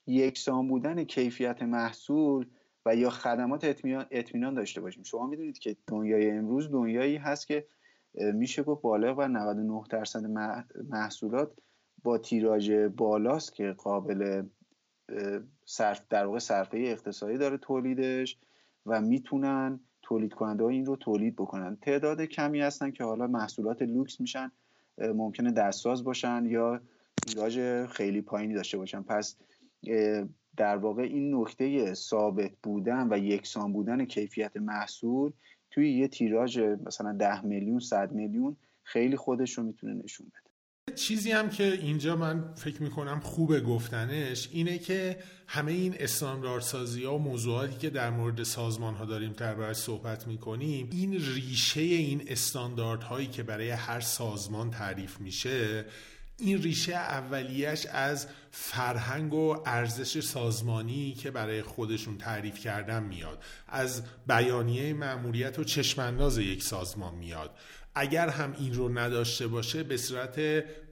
[0.06, 2.46] یکسان بودن کیفیت محصول
[2.86, 3.64] و یا خدمات
[4.10, 5.02] اطمینان داشته باشیم.
[5.02, 7.66] شما می‌دونید که دنیای امروز دنیایی هست که
[8.14, 10.24] میشه گفت بالغ و 99 درصد
[10.90, 11.52] محصولات
[12.02, 14.42] با تیراژ بالاست که قابل
[15.64, 18.38] صرف در واقع صرفه اقتصادی داره تولیدش
[18.86, 21.76] و می‌تونن تولید کننده ها این رو تولید بکنن.
[21.76, 24.52] تعداد کمی هستن که حالا محصولات لوکس میشن
[24.98, 26.80] ممکنه دستساز باشن یا
[27.26, 29.02] تیراژ خیلی پایینی داشته باشن.
[29.02, 29.36] پس
[30.56, 35.32] در واقع این نکته ثابت بودن و یکسان بودن کیفیت محصول
[35.70, 40.45] توی یه تیراژ مثلا ده میلیون صد میلیون خیلی خودش رو می‌تونه نشون بده.
[40.94, 47.14] چیزی هم که اینجا من فکر می‌کنم خوب گفتنش اینه که همه این استانداردسازی ها
[47.14, 53.26] و موضوعاتی که در مورد سازمان ها داریم دربارش صحبت می‌کنیم این ریشه این استانداردهایی
[53.26, 55.84] که برای هر سازمان تعریف میشه
[56.38, 64.02] این ریشه اولیش از فرهنگ و ارزش سازمانی که برای خودشون تعریف کردن میاد از
[64.26, 67.50] بیانیه معمولیت و چشمانداز یک سازمان میاد.
[67.96, 70.40] اگر هم این رو نداشته باشه به صورت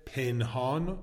[0.07, 0.99] پنهان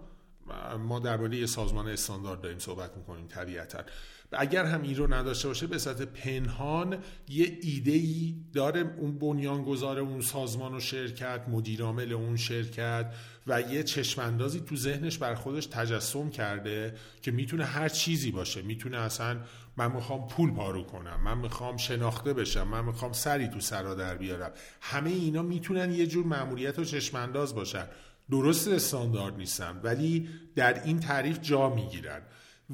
[0.79, 3.83] ما درباره یه سازمان استاندارد داریم صحبت می‌کنیم طبیعتا.
[4.31, 6.97] اگر هم این رو نداشته باشه به صورت پنهان
[7.29, 13.13] یه ایده ای داره اون بنیانگذار اون سازمان و شرکت مدیرعامل اون شرکت
[13.47, 18.61] و یه چشماندازی تو ذهنش بر خودش تجسم کرده که می‌تونه هر چیزی باشه.
[18.61, 19.37] می‌تونه اصلا
[19.77, 24.15] من می‌خوام پول پارو کنم من می‌خوام شناخته بشم من می‌خوام سری تو سرا در
[24.15, 24.51] بیارم.
[24.81, 27.85] همه اینا می‌تونن یه جور معمولیت و چشمانداز باشن.
[28.31, 32.21] درست استاندارد نیستن ولی در این تعریف جا می‌گیرن.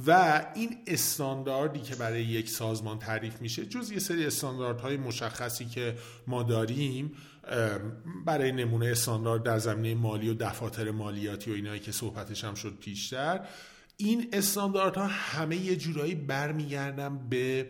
[0.06, 5.96] و این استانداردی که برای یک سازمان تعریف میشه جز یه سری استانداردهای مشخصی که
[6.28, 7.12] ما داریم
[8.26, 12.78] برای نمونه استاندارد در زمینه مالی و دفاتر مالیاتی و اینایی که صحبتش هم شد
[12.80, 13.48] پیشتر
[13.98, 17.70] این استانداردها همه یه جورایی برمیگردن به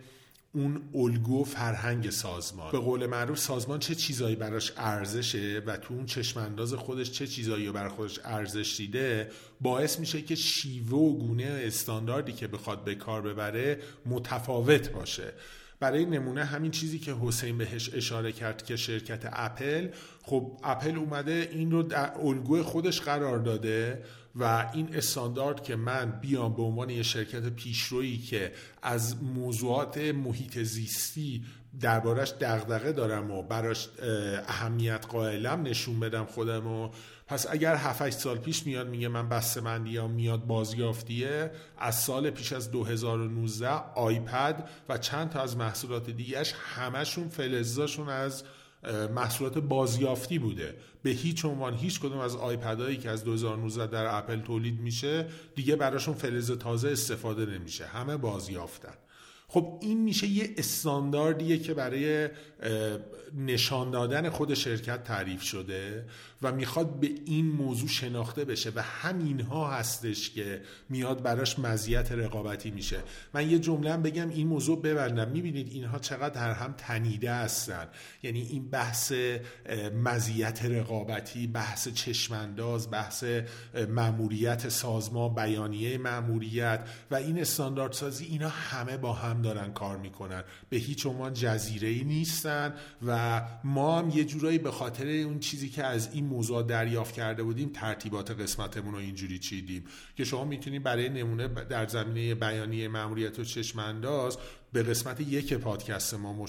[0.58, 2.72] اون الگو فرهنگ سازمان.
[2.72, 7.68] به قول معروف سازمان چه چیزایی براش ارزشه و تو اون چشمانداز خودش چه چیزایی
[7.68, 12.96] رو برای خودش ارزش دیده باعث میشه که شیوه و گونه استانداردی که بخواد به
[12.96, 15.34] کار ببره متفاوت باشه.
[15.80, 19.88] برای نمونه همین چیزی که حسین بهش اشاره کرد که شرکت اپل
[20.22, 24.04] خب اپل اومده این رو در الگوی خودش قرار داده.
[24.40, 30.60] و این استاندارد که من بیام به عنوان یه شرکت پیشرویی که از موضوعات محیط
[30.60, 31.46] زیستی
[31.80, 33.90] دربارش دغدغه دارم و براش
[34.48, 36.90] اهمیت قائلم نشون بدم خودم و
[37.28, 42.54] پس اگر 7 سال پیش میاد میگه من بسته مندی میاد بازیافتیه از سال پیش
[42.54, 48.44] از 2019 آیپد و چند تا از محصولات دیگهش همشون فلزاشون از
[49.16, 50.76] محصولات بازیافتی بوده.
[51.04, 55.76] به هیچ عنوان هیچ کدوم از آیپدهایی که از 2019 در اپل تولید میشه دیگه
[55.76, 57.86] براشون فلز تازه استفاده نمیشه.
[57.86, 58.94] همه بازیافتن.
[59.50, 62.30] خب این میشه یه استانداردیه که برای
[63.38, 66.06] نشان دادن خود شرکت تعریف شده.
[66.42, 72.72] و می‌خواد به این موضوع شناخته بشه و همینها هستش که میاد براش مزیت رقابتی
[72.72, 73.00] میشه.
[73.34, 75.28] من یه جمله بگم این موضوع ببندم.
[75.28, 77.88] می‌بینید اینها چقدر در هم تنیده هستن.
[78.24, 79.14] یعنی این بحث
[80.04, 83.24] مزیت رقابتی بحث چشمانداز بحث
[83.90, 90.44] ماموریت سازمان بیانیه ماموریت و این استانداردسازی اینا همه با هم دارن کار می‌کنن.
[90.70, 92.74] به هیچ عنوان جزیره ای نیستن
[93.08, 97.44] و ما هم یه جورایی به خاطر اون چیزی که از این موضوع دریافت کرده
[97.44, 99.84] بودیم ترتیبات قسمتمون رو اینجوری چیدیم
[100.16, 104.38] که شما می‌تونید برای نمونه در زمینه بیانیه ماموریت و چشمانداز
[104.74, 106.46] به قسمت یک پادکست ما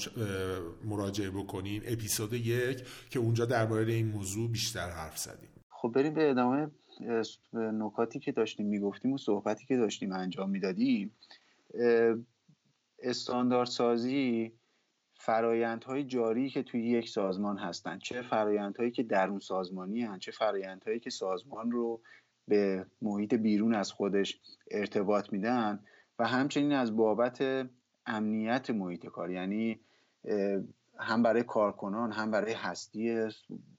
[0.85, 5.49] مراجعه بکنین اپیزود یک که اونجا درباره این موضوع بیشتر حرف زدیم.
[5.69, 6.71] خب بریم به ادامه
[7.53, 11.13] نکاتی که داشتیم می‌گفتیم و صحبتی که داشتیم انجام می‌دادیم.
[13.03, 14.53] استانداردسازی
[15.29, 17.99] فرایندهای جاری که توی یک سازمان هستن.
[17.99, 22.01] چه فرایندهایی که درون سازمانی هن چه فرایندهایی که سازمان رو
[22.49, 25.85] به محیط بیرون از خودش ارتباط میدن
[26.19, 27.69] و همچنین از بابت
[28.07, 29.31] امنیت محیط کار.
[29.31, 29.81] یعنی
[30.99, 33.29] هم برای کارکنان هم برای هستی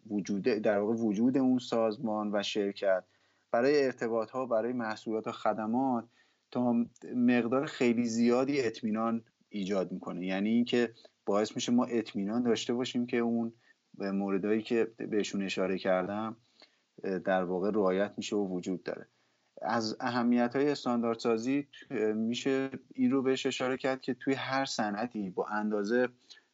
[0.10, 3.04] وجود در واقع وجود اون سازمان و شرکت
[3.52, 6.06] برای ارتباط ها برای محصولات و خدمات
[6.52, 10.26] تا مقدار خیلی زیادی اطمینان ایجاد می‌کنه.
[10.26, 10.94] یعنی اینکه
[11.30, 13.54] باعث میشه ما اطمینان داشته باشیم که اون
[13.94, 16.38] به موردهایی که بهشون اشاره کردم
[17.04, 19.08] در واقع رعایت میشه و وجود داره.
[19.62, 21.68] از اهمیت های استانداردسازی
[22.16, 26.10] میشه این رو بهش اشاره کرد که توی هر صنعتی با اندازه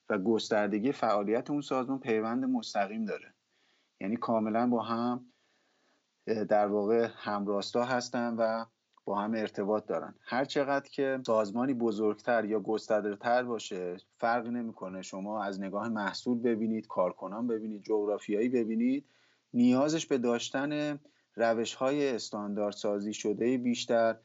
[0.10, 3.34] و گستردگی فعالیت اون سازمان پیوند مستقیم داره.
[4.02, 5.26] یعنی کاملا با هم
[6.26, 8.66] در واقع همراستا هستن و
[9.06, 10.16] با هم ارتباط دارن.
[10.22, 15.02] هر چقدر که سازمانی بزرگتر یا گستردهتر باشه فرقی نمی‌کنه.
[15.02, 19.06] شما از نگاه محصول ببینید کارکنان ببینید جغرافیایی ببینید
[19.54, 21.00] نیازش به داشتن
[21.36, 24.18] روش های استاندارد سازی شده بیشتر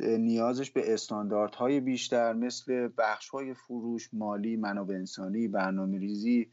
[0.00, 6.52] نیازش به استانداردهای بیشتر مثل بخش های فروش مالی منابع انسانی برنامه ریزی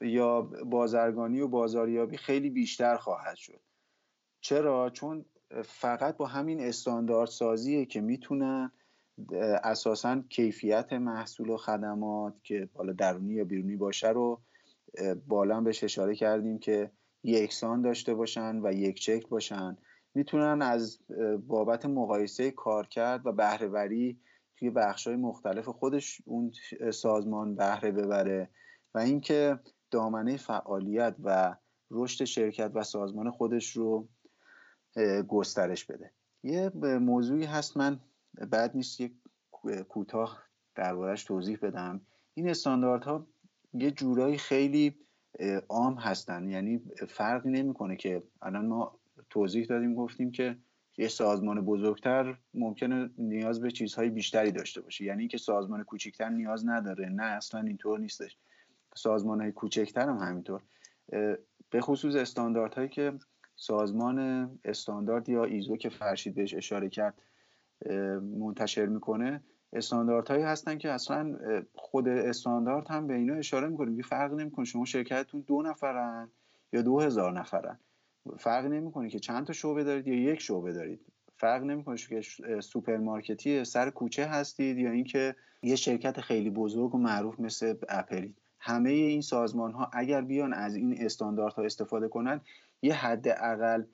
[0.00, 3.60] یا بازرگانی و بازاریابی خیلی بیشتر خواهد شد.
[4.40, 5.24] چرا؟ چون
[5.64, 8.72] فقط با همین استاندارد سازیه که می‌تونن
[9.64, 14.40] اساسا کیفیت محصول و خدمات که بالا درونی یا بیرونی باشه رو
[15.26, 16.90] بالا بهش اشاره کردیم که
[17.22, 19.76] یکسان داشته باشن و یک چک باشن.
[20.14, 20.98] می‌تونن از
[21.46, 24.18] بابت مقایسه کارکرد و بهرهوری
[24.56, 24.72] توی
[25.06, 26.52] های مختلف خودش اون
[26.92, 28.50] سازمان بهره ببره
[28.94, 29.58] و اینکه
[29.90, 31.56] دامنه فعالیت و
[31.90, 34.08] رشد شرکت و سازمان خودش رو
[35.28, 36.10] گسترش بده.
[36.42, 38.00] یه موضوعی هست من
[38.50, 39.12] بعد نیست یک
[39.88, 40.42] کوتاه
[40.74, 42.00] دربارهش توضیح بدم.
[42.34, 43.26] این استانداردها
[43.72, 44.94] یه جورایی خیلی
[45.68, 46.48] عام هستن.
[46.48, 48.98] یعنی فرقی نمی‌کنه که الان ما
[49.30, 50.58] توضیح دادیم گفتیم که
[50.96, 55.04] یه سازمان بزرگتر ممکنه نیاز به چیزهای بیشتری داشته باشه.
[55.04, 57.08] یعنی اینکه سازمان کوچکتر نیاز نداره.
[57.08, 58.38] نه اصلا اینطور نیستش.
[58.94, 60.62] سازمان های کوچکتر هم همینطور.
[61.70, 63.12] به خصوص استانداردهایی که
[63.66, 64.18] سازمان
[64.64, 67.14] استاندارد یا ایزو که فرشید بهش اشاره کرد
[68.38, 69.42] منتشر می‌کنه.
[69.72, 71.36] استانداردهایی هستن که اصلا
[71.74, 73.90] خود استاندارد هم به اینا اشاره می‌کنه.
[73.90, 74.64] میگه فرق نمی‌کنه.
[74.64, 76.30] شما شرکتتون دو نفرن
[76.72, 77.78] یا دو هزار نفرن.
[78.38, 81.00] فرق نمی‌کنه که چند تا شعبه دارید یا یک شعبه دارید.
[81.36, 82.20] فرق نمی‌کنه که
[82.60, 88.38] سوپرمارکتی سر کوچه هستید یا اینکه یه شرکت خیلی بزرگ و معروف مثل اپلید.
[88.58, 92.40] همه این سازمان ها اگر بیان از این استانداردها استفاده کنن
[92.84, 93.84] یه حد اقل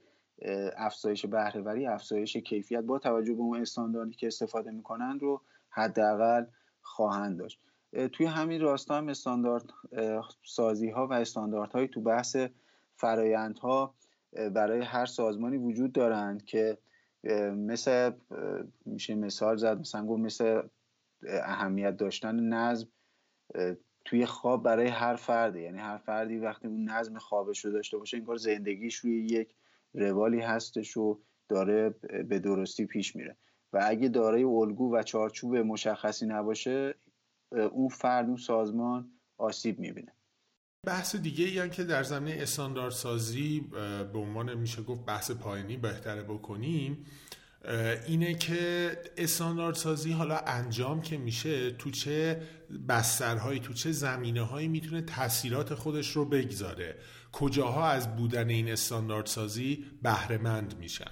[0.76, 6.44] افزایش بهرهوری افزایش کیفیت با توجه به اون استانداردی که استفاده می‌کنن رو حداقل
[6.82, 7.60] خواهند داشت.
[8.12, 9.64] توی همین راستا هم استاندارد
[10.44, 12.36] سازی ها و استانداردهایی تو بحث
[12.96, 13.94] فرایندها
[14.54, 16.78] برای هر سازمانی وجود دارند که
[17.54, 18.12] مثل
[18.86, 20.62] میشه مثال زد مثلا گفت مثل
[21.26, 22.88] اهمیت داشتن نظم
[24.10, 25.60] توی خواب برای هر فرده.
[25.60, 29.54] یعنی هر فردی وقتی اون نظم خوابش رو داشته باشه انگار زندگیش روی یک
[29.94, 31.90] روالی هستش و داره
[32.28, 33.36] به درستی پیش میره.
[33.72, 36.94] و اگه دارای الگو و چارچوب مشخصی نباشه
[37.52, 40.12] اون فرد اون سازمان آسیب می‌بینه.
[40.86, 43.60] بحث دیگه ای که در زمینه استانداردسازی
[44.12, 47.04] به عنوان میشه گفت بحث پایینی بهتره بکنیم
[48.06, 52.42] اینه که استانداردسازی حالا انجام که میشه تو چه
[52.88, 56.96] بسترهایی تو چه زمینه هایی می‌تونه تاثیرات خودش رو بگذاره.
[57.32, 61.10] کجاها از بودن این استانداردسازی بهرهمند میشن؟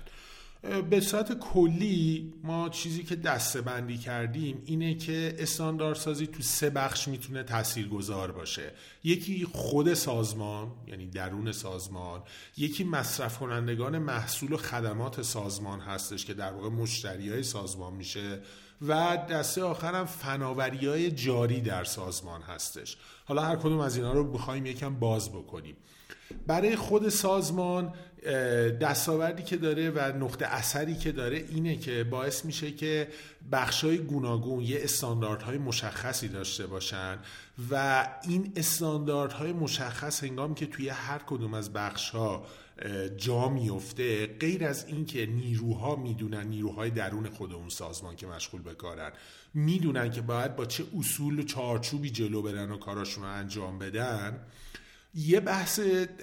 [0.90, 7.08] به صورت کلی ما چیزی که دسته بندی کردیم اینه که استانداردسازی تو سه بخش
[7.08, 8.72] می‌تونه تاثیرگذار باشه.
[9.04, 12.22] یکی خود سازمان یعنی درون سازمان.
[12.56, 18.40] یکی مصرف کنندگان محصول و خدمات سازمان هستش که در واقع مشتری های سازمان میشه.
[18.82, 22.96] و دسته آخرم فناوری های جاری در سازمان هستش.
[23.24, 25.76] حالا هر کدوم از اینا رو بخوایم یکم باز بکنیم.
[26.46, 27.92] برای خود سازمان
[28.80, 33.08] دستاوردی که داره و نقطه اثری که داره اینه که باعث میشه که
[33.52, 37.18] بخشای گوناگون یه استانداردهای مشخصی داشته باشن
[37.70, 42.46] و این استانداردهای مشخص هنگامی که توی هر کدوم از بخشها
[43.16, 48.74] جا میفته غیر از اینکه نیروها می‌دونن نیروهای درون خود اون سازمان که مشغول به
[48.74, 49.12] کارن
[49.54, 54.40] می‌دونن که باید با چه اصول و چارچوبی جلو برن و کاراشون رو انجام بدن
[55.14, 55.80] یه بحث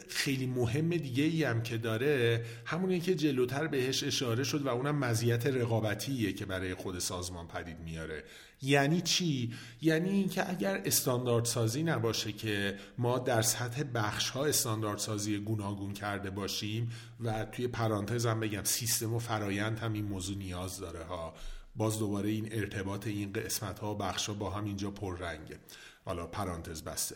[0.10, 4.98] خیلی مهم دیگه ای هم که داره همونه که جلوتر بهش اشاره شد و اونم
[4.98, 8.24] مزیت رقابتیه که برای خود سازمان پدید میاره.
[8.62, 14.98] یعنی چی؟ یعنی اینکه اگر استاندارد سازی نباشه که ما در سطح بخش ها استاندارد
[14.98, 20.38] سازی گوناگون کرده باشیم و توی پرانتز هم بگم سیستم و فرایند هم این موضوع
[20.38, 21.34] نیاز داره ها.
[21.76, 25.60] باز دوباره این ارتباط این قسمت ها بخش ها با هم اینجا پررنگه.
[26.06, 27.16] حالا پرانتز بسته.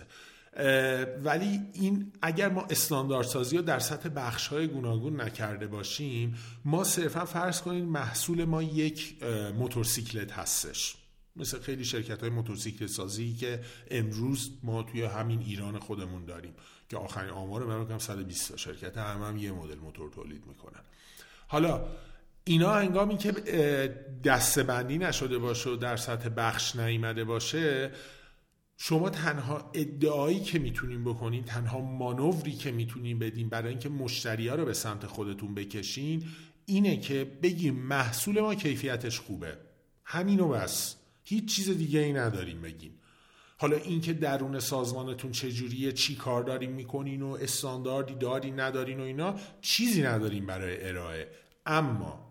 [1.24, 6.36] ولی این اگر ما استانداردسازی رو در سطح بخش های گوناگون نکرده باشیم
[6.66, 9.24] ما صرفا فرض کنیم محصول ما یک
[9.56, 10.96] موتورسیکلت هستش.
[11.36, 13.60] مثل خیلی شرکت های موتورسیکلت سازی که
[13.92, 16.54] امروز ما توی همین ایران خودمون داریم
[16.90, 20.82] که آخرین آمار من بگم 120 شرکت هم, هم یه مدل موتور تولید می‌کنن.
[21.48, 21.86] حالا
[22.44, 23.32] اینا انگامی که
[24.24, 27.92] دسته بندی نشده باشه و در سطح بخش نیامده باشه
[28.82, 34.56] شما تنها ادعایی که می‌تونین بکنین تنها مانوری که می‌تونین بدین برای اینکه مشتری ها
[34.56, 36.24] رو به سمت خودتون بکشین
[36.66, 39.58] اینه که بگیم محصول ما کیفیتش خوبه.
[40.04, 40.96] همینو بس.
[41.24, 43.00] هیچ چیز دیگه ای نداریم بگیم.
[43.58, 49.36] حالا اینکه درون سازمانتون چجوریه چی کار داریم می‌کنین و استانداردی دارین ندارین و اینا
[49.62, 51.28] چیزی نداریم برای ارائه.
[51.66, 52.29] اما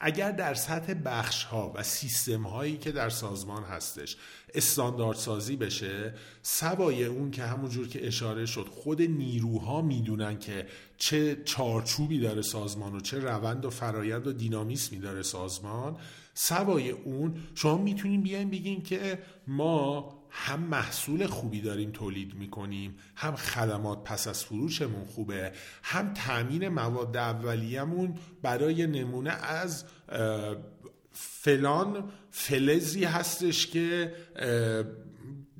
[0.00, 4.16] اگر در سطح بخش ها و سیستم هایی که در سازمان هستش
[4.54, 11.42] استاندارد سازی بشه سوای اون که همونجور که اشاره شد خود نیروها می‌دونن که چه
[11.44, 15.96] چارچوبی داره سازمان و چه روند و فرایند و دینامیسمی داره سازمان
[16.34, 23.36] سوای اون شما می‌تونین بیاین بگین که ما هم محصول خوبی داریم تولید می‌کنیم هم
[23.36, 25.52] خدمات پس از فروشمون خوبه
[25.82, 29.84] هم تامین مواد اولیه‌مون برای نمونه از
[31.12, 34.12] فلان فلزی هستش که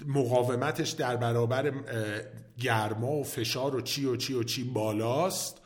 [0.06, 1.72] مقاومتش در برابر
[2.58, 5.56] گرما و فشار و چی و چی و چی بالاست.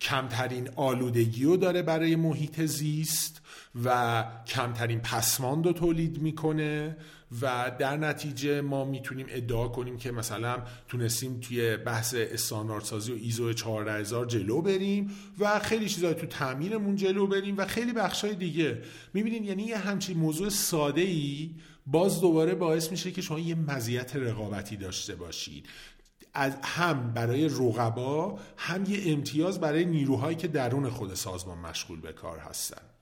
[0.00, 3.40] کمترین آلودگی رو داره برای محیط زیست
[3.84, 6.96] و کمترین پسماند رو تولید می‌کنه.
[7.42, 13.52] و در نتیجه ما می‌تونیم ادعا کنیم که مثلا تونستیم توی بحث استانداردسازی و ایزو
[13.52, 18.82] 14000 جلو بریم و خیلی چیزای تو تعمیرمون جلو بریم و خیلی بخشای دیگه.
[19.14, 21.54] می‌بینین یعنی یه همچین موضوع ساده ای
[21.86, 25.66] باز دوباره باعث میشه که شما یه مزیت رقابتی داشته باشید
[26.34, 32.12] از هم برای رقبا هم یه امتیاز برای نیروهایی که درون خود سازمان مشغول به
[32.12, 32.95] کار هستن.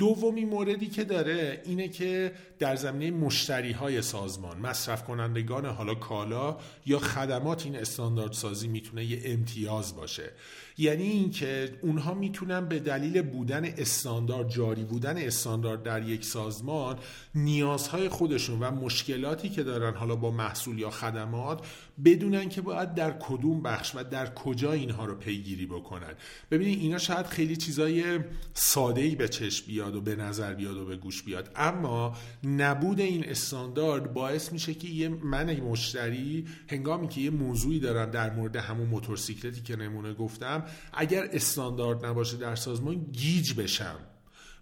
[0.00, 6.56] دومی موردی که داره اینه که در زمینه مشتری های سازمان مصرف کنندگان حالا کالا
[6.86, 10.30] یا خدمات این استاندارد سازی می‌تونه یه امتیاز باشه.
[10.78, 16.98] یعنی اینکه اونها می‌تونن به دلیل بودن استاندارد جاری بودن استاندارد در یک سازمان
[17.34, 21.66] نیازهای خودشون و مشکلاتی که دارن حالا با محصول یا خدمات
[22.04, 26.14] بدونن که باید در کدوم بخش و در کجا اینها رو پیگیری بکنن.
[26.50, 28.20] ببینید اینا شاید خیلی چیزای
[28.54, 33.00] ساده ای به چشم بیاد و به نظر بیاد و به گوش بیاد اما نبود
[33.00, 38.56] این استاندارد باعث میشه که یه من مشتری هنگامی که یه موضوعی دارن در مورد
[38.56, 40.59] همون موتورسیکلتی که نمونه گفتم
[40.92, 43.96] اگر استاندارد نباشه در سازمان گیج بشم.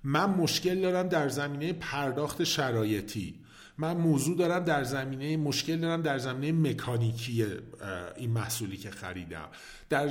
[0.05, 3.41] من مشکل دارم در زمینه پرداخت شرایطی.
[3.79, 7.47] من موضوع دارم در زمینه مشکل دارم در زمینه مکانیکی
[8.17, 9.49] این محصولی که خریدم.
[9.89, 10.09] در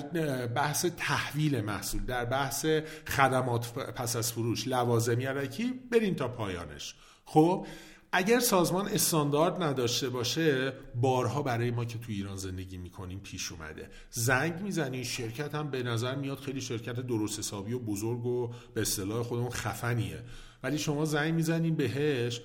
[0.48, 2.66] بحث تحویل محصول در بحث
[3.08, 6.96] خدمات پس از فروش لوازمی علکی بریم تا پایانش.
[7.26, 7.68] خب؟
[8.12, 13.90] اگر سازمان استاندارد نداشته باشه بارها برای ما که تو ایران زندگی می‌کنیم پیش اومده.
[14.10, 18.82] زنگ می‌زنی شرکت هم به نظر میاد خیلی شرکت درست حسابی و بزرگ و به
[18.82, 20.24] اصطلاح خودمون خفنیه.
[20.64, 22.42] ولی شما زنگ می‌زنین بهش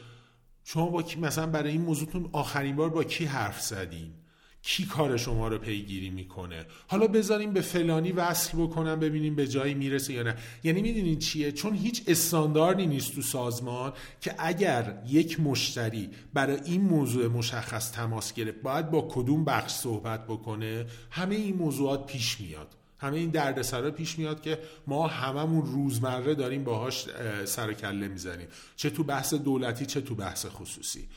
[0.65, 4.15] شما با کی مثلا برای این موضوعتون آخرین بار با کی حرف زدین؟
[4.63, 9.75] کی کار شما رو پیگیری می‌کنه؟ حالا بذاریم به فلانی وصل بکنم ببینیم به جایی
[9.75, 10.37] می‌رسه یا نه.
[10.65, 16.81] یعنی می‌دونین چیه؟ چون هیچ استانداردی نیست تو سازمان که اگر یک مشتری برای این
[16.81, 22.69] موضوع مشخص تماس گرفت باید با کدوم بخش صحبت بکنه؟ همه این موضوعات پیش میاد.
[22.99, 27.07] همه این دردسرا پیش میاد که ما هممون روزمره داریم باهاش
[27.45, 28.49] سر کله می‌زنیم.
[28.77, 31.09] چه تو بحث دولتی چه تو بحث خصوصی.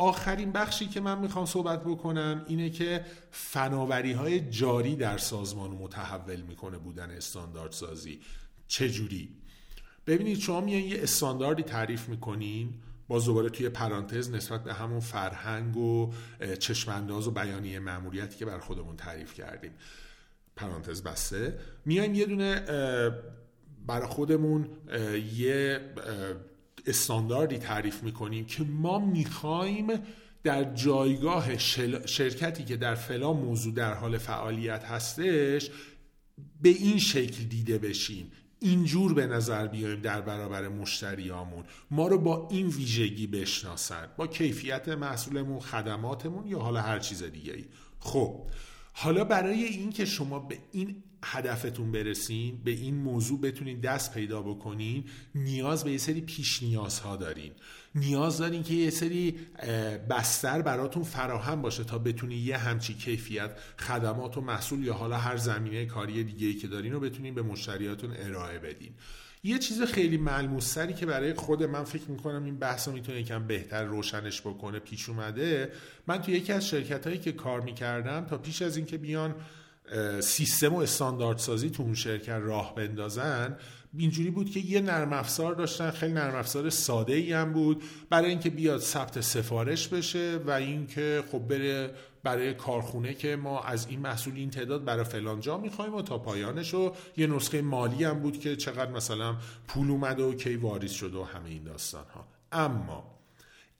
[0.00, 6.40] آخرین بخشی که من می‌خوام صحبت بکنم اینه که فناوری های جاری در سازمان متحول
[6.40, 8.20] می‌کنه بودن استاندارد سازی.
[8.68, 9.28] چجوری
[10.06, 12.74] ببینید شما میان یه استانداردی تعریف می‌کنین
[13.08, 16.12] با دوباره توی پرانتز نسبت به همون فرهنگ و
[16.58, 19.72] چشمانداز و بیانیه معمولیتی که بر خودمون تعریف کردیم.
[20.56, 21.58] پرانتز بسته.
[21.84, 22.60] میایم یه دونه
[23.86, 24.68] برای خودمون
[25.36, 25.80] یه
[26.86, 29.88] استانداردی تعریف می‌کنیم که ما می‌خوایم
[30.42, 31.58] در جایگاه
[32.06, 35.70] شرکتی که در فلان موضوع در حال فعالیت هستش
[36.62, 38.32] به این شکل دیده بشیم.
[38.60, 41.64] اینجور به نظر بیایم در برابر مشتریامون.
[41.90, 44.08] ما رو با این ویژگی بشناسن.
[44.16, 47.64] با کیفیت محصولمون خدماتمون یا حالا هر چیز دیگه ای
[48.00, 48.46] خب
[48.92, 55.04] حالا برای اینکه شما به این هدفتون برسین به این موضوع بتونین دست پیدا بکنین
[55.34, 57.52] نیاز به یه سری پیش نیازها دارین.
[57.94, 59.38] نیاز دارین که یه سری
[60.10, 65.36] بستر براتون فراهم باشه تا بتونین یه همچی کیفیت خدمات و محصول یا حالا هر
[65.36, 68.92] زمینه کاری دیگه ای که دارین رو بتونین به مشتریاتون ارائه بدین.
[69.44, 73.46] یه چیز خیلی ملموستری که برای خود من فکر می‌کنم این بحث رو می‌تونه یکم
[73.46, 75.72] بهتر روشنش بکنه پیش اومده.
[76.06, 79.34] من تو یکی از شرکت هایی که کار می‌کردم تا پیش از اینکه بیان
[80.20, 83.56] سیستم و استانداردسازی تو اون شرکت راه بندازن
[83.98, 87.82] اینجوری بود که یه نرم افزار داشتن خیلی نرم افزار ساده ای هم بود.
[88.10, 91.90] برای اینکه بیاد ثبت سفارش بشه و اینکه خب بره
[92.22, 96.18] برای کارخونه که ما از این محصول این تعداد برای فلان جا می‌خوایم و تا
[96.18, 99.36] پایانش و یه نسخه مالی هم بود که چقدر مثلا
[99.68, 103.20] پول اومده و کی واریز شده و همه این داستان ها اما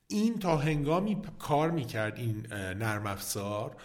[0.08, 3.76] این تا هنگامی کار می‌کرد این نرم افزار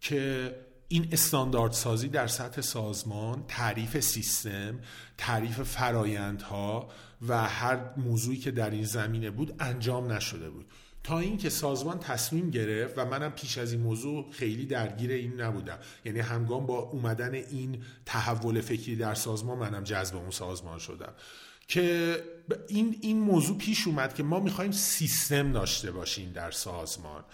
[0.00, 0.54] که
[0.88, 4.78] این استاندارد سازی در سطح سازمان تعریف سیستم
[5.18, 6.88] تعریف فرایندها
[7.28, 10.66] و هر موضوعی که در این زمینه بود انجام نشده بود.
[11.04, 15.78] تا اینکه سازمان تصمیم گرفت و منم پیش از این موضوع خیلی درگیر این نبودم.
[16.04, 21.12] یعنی همگام با اومدن این تحول فکری در سازمان منم جذب اون سازمان شدم.
[21.68, 22.16] که
[22.68, 27.24] این این موضوع پیش اومد که ما می‌خوایم سیستم داشته باشیم در سازمان.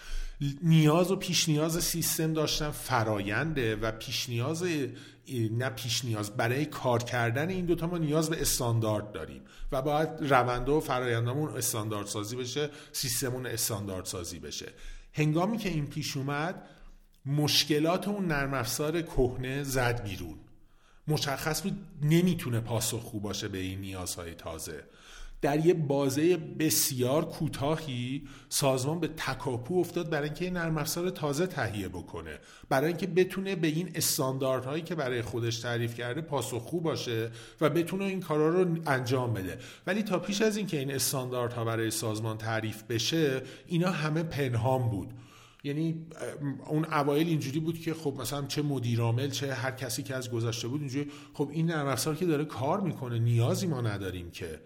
[0.63, 4.63] نیاز و پیش نیاز سیستم داشتن فراینده و پیش نیاز
[5.51, 10.09] نه پیش نیاز برای کار کردن این دوتا ما نیاز به استاندارد داریم و باید
[10.19, 14.71] رونده و فرایندامون استاندارد سازی بشه سیستمون استاندارد سازی بشه.
[15.13, 16.67] هنگامی که این پیش اومد
[17.25, 20.37] مشکلات اون نرم افزار کهنه زد بیرون.
[21.07, 24.83] مشخص بود نمی‌تونه پاسخ خوب باشه به این نیازهای تازه.
[25.41, 31.87] در یه بازه بسیار کوتاهی سازمان به تکاپو افتاد برای اینکه یه نرم تازه تهیه
[31.87, 32.39] بکنه.
[32.69, 37.31] برای اینکه بتونه به این استانداردهایی که برای خودش تعریف کرده پاسخگو باشه
[37.61, 39.59] و بتونه این کارا رو انجام بده.
[39.87, 45.13] ولی تا پیش از اینکه این استانداردها برای سازمان تعریف بشه اینا همه پنهان بود.
[45.63, 46.05] یعنی
[46.67, 50.67] اون اوایل اینجوری بود که خب مثلا چه مدیرعامل چه هر کسی که از گذشته
[50.67, 54.61] بود اینجوری خب این نرم افزار که داره کار می‌کنه نیازی ما نداریم که.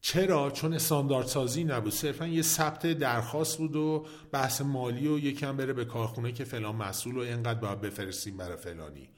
[0.00, 1.92] چرا؟ چون استانداردسازی نبود.
[1.92, 6.76] صرفا یه ثبت درخواست بود و بحث مالی و یکم بره به کارخونه که فلان
[6.76, 9.08] مسئول و اینقدر باید بفرستیم برای فلانی.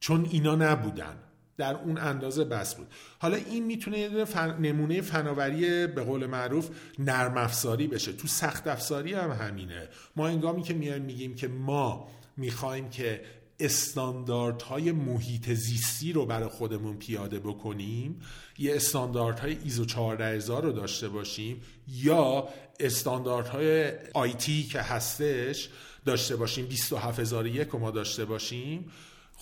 [0.00, 1.29] چون اینا نبودن.
[1.60, 2.86] در اون اندازه بس بود
[3.18, 4.24] حالا این می‌تونه.
[4.60, 10.62] نمونه فناوری به قول معروف نرم افزاری بشه تو سخت افزاری هم همینه ما انگامی
[10.62, 13.20] که میایم میگیم که ما می‌خوایم که
[13.60, 18.20] استانداردهای محیط زیستی رو برای خودمون پیاده بکنیم
[18.58, 22.48] یه استانداردهای ایزو 14000 رو داشته باشیم یا
[22.80, 25.68] استانداردهای آیتی که هستش
[26.04, 28.90] داشته باشیم 27001 رو ما داشته باشیم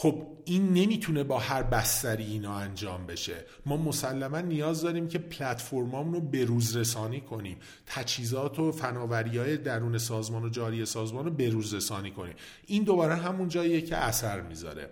[0.00, 3.44] خب این نمی‌تونه با هر بستری اینا انجام بشه.
[3.66, 7.56] ما مسلما نیاز داریم که پلتفرمامون رو بروز رسانی کنیم.
[7.86, 12.34] تجهیزات و فناوری های درون سازمان و جاری سازمان رو بروز رسانی کنیم.
[12.66, 14.90] این دوباره همون جاییه که اثر می‌ذاره.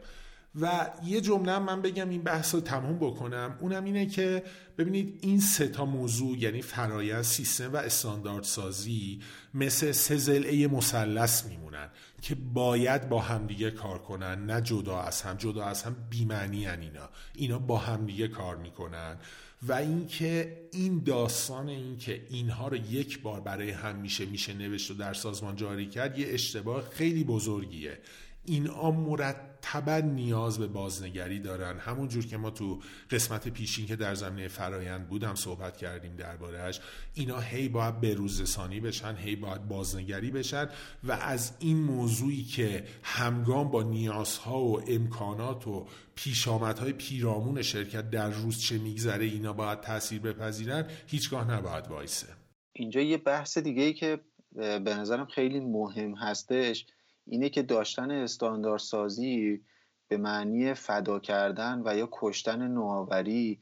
[0.61, 3.59] و یه جمله من بگم این بحث رو تموم بکنم.
[3.61, 4.43] اونم اینه که
[4.79, 9.21] ببینید این سه تا موضوع یعنی فرایند سیستم و استاندارد سازی
[9.55, 11.91] مثل سه زلعه مثلث میمونن.
[12.23, 15.37] که باید با همدیگه کار کنن نه جدا از هم.
[15.37, 17.09] جدا از هم بیمعنی اینا.
[17.35, 19.17] اینا با همدیگه کار می‌کنن.
[19.63, 24.95] و اینکه این داستان اینکه اینها رو یک بار برای هم میشه میشه نوشت و
[24.95, 27.99] در سازمان جاری کرد یه اشتباه خیلی بزرگیه.
[28.47, 31.79] اینا مرتبا نیاز به بازنگری دارن.
[31.79, 32.81] همون جور که ما تو
[33.11, 36.81] قسمت پیشین که در زمینه فرایند بودم صحبت کردیم دربارهش
[37.15, 40.69] اینا هی باید بروزرسانی بشن هی باید بازنگری بشن
[41.05, 48.31] و از این موضوعی که همگام با نیازها و امکانات و پیشامدهای پیرامون شرکت در
[48.31, 52.27] روز چه میگذره اینا باید تاثیر بپذیرن هیچگاه نباید وایسه.
[52.73, 54.21] اینجا یه بحث دیگه ای که
[54.57, 56.87] به نظرم خیلی مهم هستش
[57.27, 59.65] اینه که داشتن استانداردسازی
[60.09, 63.61] به معنی فدا کردن و یا کشتن نوآوری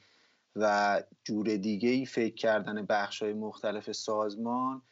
[0.57, 4.83] و جور دیگه ای فکر کردن بخش های مختلف سازمان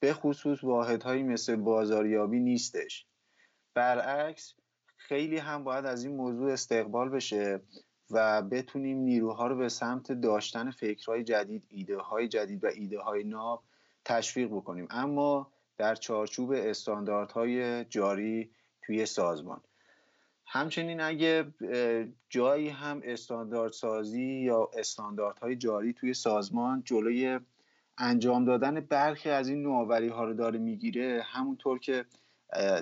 [0.00, 3.06] به خصوص واحدهایی مثل بازاریابی نیستش.
[3.74, 4.54] برعکس
[4.96, 7.62] خیلی هم باید از این موضوع استقبال بشه
[8.10, 13.24] و بتونیم نیروها رو به سمت داشتن فکرهای جدید ایده های جدید و ایده های
[13.24, 13.64] ناب
[14.04, 14.86] تشویق بکنیم.
[14.90, 15.52] اما
[15.82, 18.50] در چارچوب استانداردهای جاری
[18.82, 19.60] توی سازمان.
[20.46, 21.46] همچنین اگه
[22.30, 27.40] جایی هم استانداردسازی یا استانداردهای جاری توی سازمان جلوی
[27.98, 32.04] انجام دادن برخی از این نوآوری ها رو داره می‌گیره همونطور که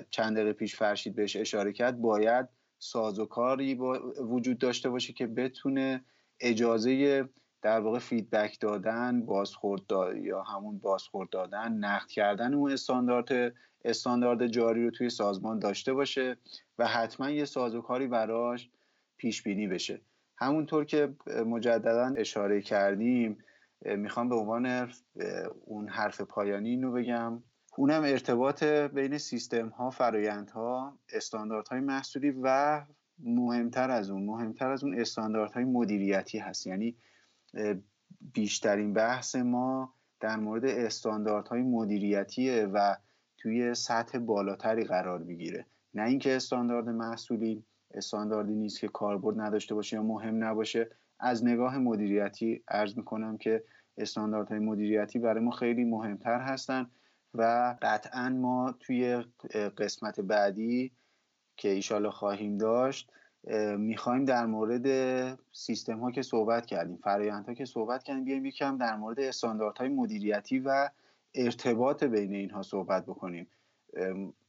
[0.09, 2.49] چند دقیقه پیش فرشید بهش اشاره کرد باید
[2.79, 3.75] سازوکاری
[4.19, 6.03] وجود داشته باشه که بتونه
[6.39, 7.23] اجازه
[7.61, 9.81] در واقع فیدبک دادن بازخورد
[10.15, 13.53] یا همون بازخورد دادن نقد کردن اون استاندارد
[13.85, 16.37] استاندارد جاری رو توی سازمان داشته باشه
[16.79, 18.69] و حتما یه سازوکاری براش
[19.17, 20.01] پیش بینی بشه.
[20.37, 21.13] همونطور که
[21.45, 23.37] مجددا اشاره کردیم
[23.85, 24.91] می‌خوام به عنوان
[25.65, 27.43] اون حرف پایانی اینو بگم.
[27.77, 32.81] اونم ارتباط بین سیستم ها فرایندها استانداردهای محصولی و
[33.19, 36.67] مهمتر از اون مهمتر از اون استانداردهای مدیریتی هست.
[36.67, 36.95] یعنی
[38.33, 42.95] بیشترین بحث ما در مورد استانداردهای مدیریتیه و
[43.37, 49.95] توی سطح بالاتری قرار بگیره نه اینکه استاندارد محصولی استانداردی نیست که کاربرد نداشته باشه
[49.95, 50.89] یا مهم نباشه.
[51.19, 53.63] از نگاه مدیریتی ارز می‌کنم که
[53.97, 56.89] استانداردهای مدیریتی برای ما خیلی مهمتر هستن
[57.33, 59.23] و قطعا ما توی
[59.77, 60.91] قسمت بعدی
[61.57, 63.11] که ایشالا خواهیم داشت
[63.77, 64.85] می‌خوایم در مورد
[65.51, 69.89] سیستم ها که صحبت کردیم فرایند ها که صحبت کردیم بیایم یکم در مورد استانداردهای
[69.89, 70.89] مدیریتی و
[71.35, 73.47] ارتباط بین اینها صحبت بکنیم.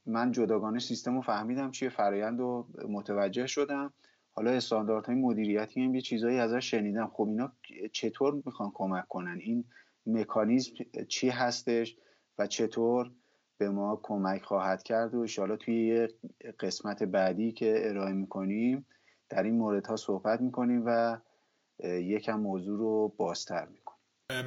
[0.05, 3.93] من جداگانه سیستم رو فهمیدم چیه فرایند رو متوجه شدم.
[4.31, 7.11] حالا استانداردهای مدیریتی هم یه چیزایی ازش شنیدم.
[7.13, 7.51] خب اینا
[7.91, 9.63] چطور می‌خوان کمک کنن؟ این
[10.05, 10.71] مکانیزم
[11.07, 11.97] چی هستش
[12.37, 13.11] و چطور
[13.57, 16.07] به ما کمک خواهد کرد و انشاءالله توی
[16.59, 18.85] قسمت بعدی که ارائه می‌کنیم
[19.29, 21.17] در این مورد ها صحبت می‌کنیم و
[21.83, 23.93] یکم موضوع رو بازتر می‌کنیم.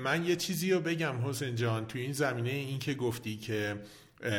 [0.02, 1.86] من یه چیزی رو بگم حسین جان.
[1.86, 3.80] توی این زمینه این که گفتی که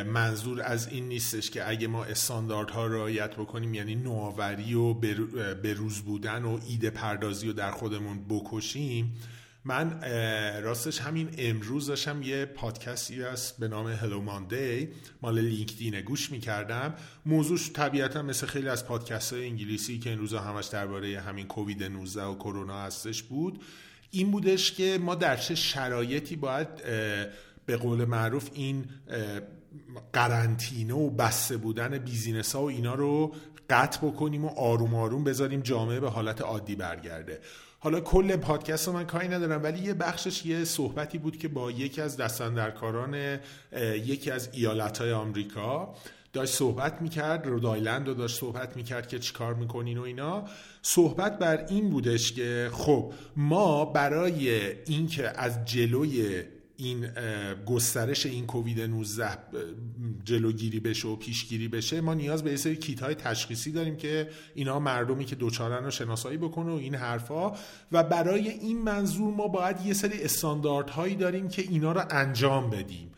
[0.05, 4.93] منظور از این نیستش که اگه ما استانداردها رعایت بکنیم یعنی نوآوری و
[5.63, 9.13] بروز بودن و ایده پردازی رو در خودمون بکشیم
[9.67, 10.01] من
[10.61, 14.89] راستش همین امروز داشتم یه پادکستی هست به نام هلو ماندی
[15.21, 16.93] مال LinkedIn گوش می‌کردم.
[17.25, 21.83] موضوعش طبیعتا مثل خیلی از پادکست های انگلیسی که این روزا همش درباره همین کووید
[21.83, 23.63] 19 و کرونا هستش بود.
[24.11, 26.67] این بودش که ما در چه شرایطی باید
[27.65, 28.85] به قول معروف این
[30.13, 33.35] قرنطینه و بسته بودن business ها و اینا رو
[33.69, 37.39] قطع بکنیم و آروم آروم بذاریم جامعه به حالت عادی برگرده.
[37.79, 41.71] حالا کل پادکست رو من کاری ندارم ولی یه بخشش یه صحبتی بود که با
[41.71, 43.39] یکی از دست‌اندرکاران
[44.05, 45.95] یکی از ایالتهای آمریکا
[46.33, 50.43] داشت صحبت می‌کرد رودایلند رو داشت صحبت می‌کرد که چیکار می‌کنین و اینا.
[50.81, 56.43] صحبت بر این بودش که خب ما برای اینکه از جلوی
[56.77, 57.07] این
[57.65, 59.37] گسترش این کووید 19
[60.23, 64.29] جلوگیری بشه و پیشگیری بشه ما نیاز به یه سری کیت های تشخیصی داریم که
[64.55, 67.51] اینا مردمی که دوچارن رو شناسایی بکنه و این حرفا.
[67.91, 73.11] و برای این منظور ما باید یه سری استانداردهایی داریم که اینا رو انجام بدیم.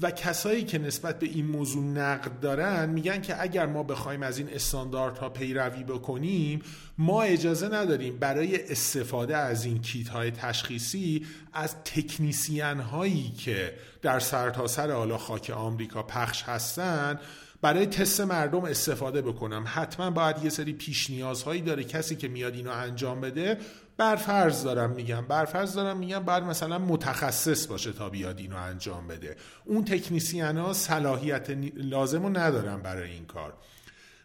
[0.00, 4.38] و کسایی که نسبت به این موضوع نقد دارن میگن که اگر ما بخوایم از
[4.38, 6.62] این استانداردها پیروی بکنیم
[6.98, 14.20] ما اجازه نداریم برای استفاده از این کیت های تشخیصی از تکنیسیان هایی که در
[14.20, 17.20] سرتاسر سر حالا خاک آمریکا پخش هستن
[17.64, 19.64] برای تست مردم استفاده بکنم.
[19.66, 23.58] حتما باید یه سری پیش نیازهایی داره کسی که میاد اینو انجام بده.
[23.96, 25.26] برفرض دارم میگم.
[25.26, 29.36] برفرض دارم میگم بعد مثلا متخصص باشه تا بیاد اینو انجام بده.
[29.64, 33.54] اون تکنیسیان ها صلاحیت لازم رو ندارن برای این کار.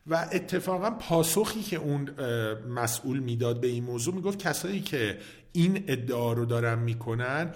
[0.08, 2.10] و اتفاقا پاسخی که اون
[2.70, 5.18] مسئول می‌داد به این موضوع می‌گفت کسایی که
[5.52, 7.54] این ادعا رو دارن می‌کنن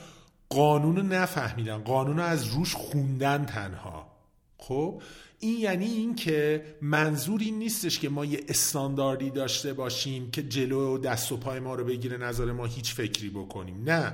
[0.50, 1.78] قانون رو نفهمیدن.
[1.78, 4.14] قانون رو از روش خوندن تنها.
[4.58, 5.02] خب؟
[5.44, 10.96] این یعنی این که منظور این نیستش که ما یه استانداردی داشته باشیم که جلو
[10.96, 13.84] و دست و پای ما رو بگیره نظر ما هیچ فکری بکنیم.
[13.84, 14.14] نه.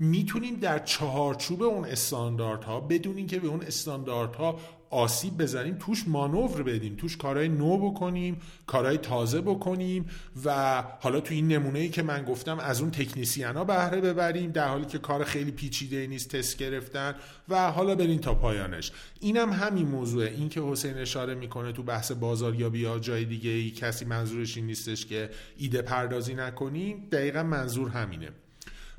[0.00, 6.96] می‌تونیم در چهارچوب اون استانداردها بدون اینکه به اون استانداردها آسیب بزنیم توش مانور بدیم
[6.96, 10.10] توش کارهای نو بکنیم کارهای تازه بکنیم
[10.44, 14.50] و حالا تو این نمونه ای که من گفتم از اون تکنیسیان ها بهره ببریم
[14.50, 17.14] در حالی که کار خیلی پیچیده نیست تست گرفتن
[17.48, 18.92] و حالا بریم تا پایانش.
[19.20, 20.30] اینم همین موضوعه.
[20.30, 24.66] این که حسین اشاره می‌کنه تو بحث بازاریابی یا جای دیگه ای کسی منظورش این
[24.66, 28.28] نیستش که ایده پردازی نکنیم دقیقا منظور همینه.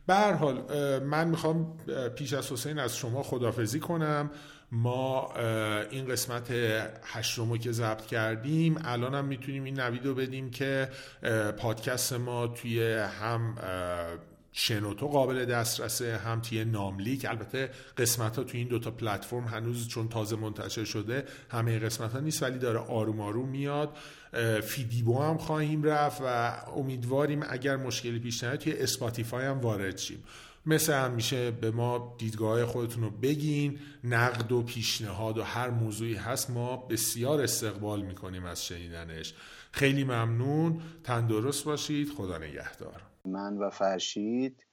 [0.08, 0.64] به حال
[1.04, 1.78] من می‌خوام
[2.16, 4.32] پیش از حسین از شما خدافزی کنم.
[4.72, 5.34] ما
[5.90, 6.52] این قسمت
[7.04, 10.90] هشتمو که ضبط کردیم الان هم می‌تونیم این نوید رو بدیم که
[11.58, 13.56] پادکست ما توی هم
[14.54, 17.26] شنوتو قابل دسترسه هم توی ناملیک.
[17.30, 22.20] البته قسمت ها توی این دوتا پلتفرم هنوز چون تازه منتشر شده همه قسمت ها
[22.20, 23.98] نیست ولی داره آروم آروم میاد.
[24.64, 30.24] فیدیبو هم خواهیم رفت و امیدواریم اگر مشکلی پیش نیاد توی Spotify هم وارد شیم.
[30.66, 33.80] مثل همیشه به ما دیدگاه خودتون رو بگین.
[34.04, 39.34] نقد و پیشنهاد و هر موضوعی هست ما بسیار استقبال می‌کنیم از شنیدنش.
[39.72, 40.82] خیلی ممنون.
[41.04, 42.10] تندرست باشید.
[42.10, 43.02] خدا نگهدار.
[43.26, 44.66] من و فرشید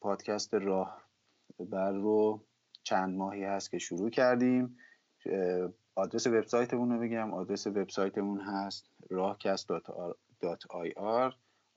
[0.00, 2.44] پادکست راهبر رو
[2.82, 4.76] چند ماهی هست که شروع کردیم.
[5.96, 7.34] آدرس وبسایتمون رو بگم.
[7.34, 11.32] آدرس وبسایتمون هست راهکست.ir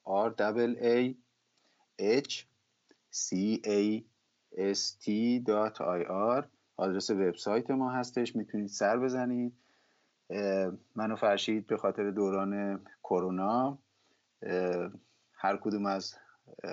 [0.05, 0.33] r.
[0.81, 1.13] A
[2.01, 2.45] h
[4.55, 6.43] cast.ir
[6.77, 8.35] آدرس وبسایت ما هستش.
[8.35, 9.53] می‌تونید سر بزنید.
[10.95, 13.77] منو فرشید به خاطر دوران کرونا.
[15.33, 16.15] هر کدوم از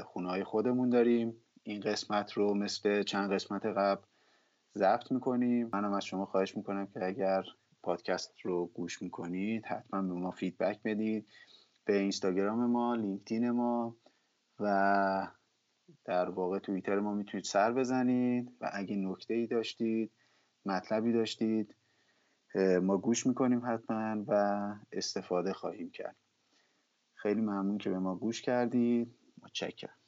[0.04, 1.36] خونه های خودمون داریم.
[1.62, 4.02] این قسمت رو مثل چند قسمت قبل
[4.76, 5.70] ضبط می‌کنیم.
[5.72, 7.44] منم از شما خواهش می‌کنم که اگر
[7.82, 11.26] پادکست رو گوش می‌کنید حتما به ما فیدبک بدید.
[11.84, 13.96] به اینستاگرام ما لینکدین ما
[14.60, 15.28] و
[16.04, 20.12] در واقع توییتر ما می‌تونید سر بزنید و اگه نکته ای داشتید
[20.66, 21.74] مطلبی داشتید
[22.82, 26.16] ما گوش می‌کنیم حتما و استفاده خواهیم کرد.
[27.14, 29.14] خیلی ممنون که به ما گوش کردید.
[29.42, 29.98] متشکرم.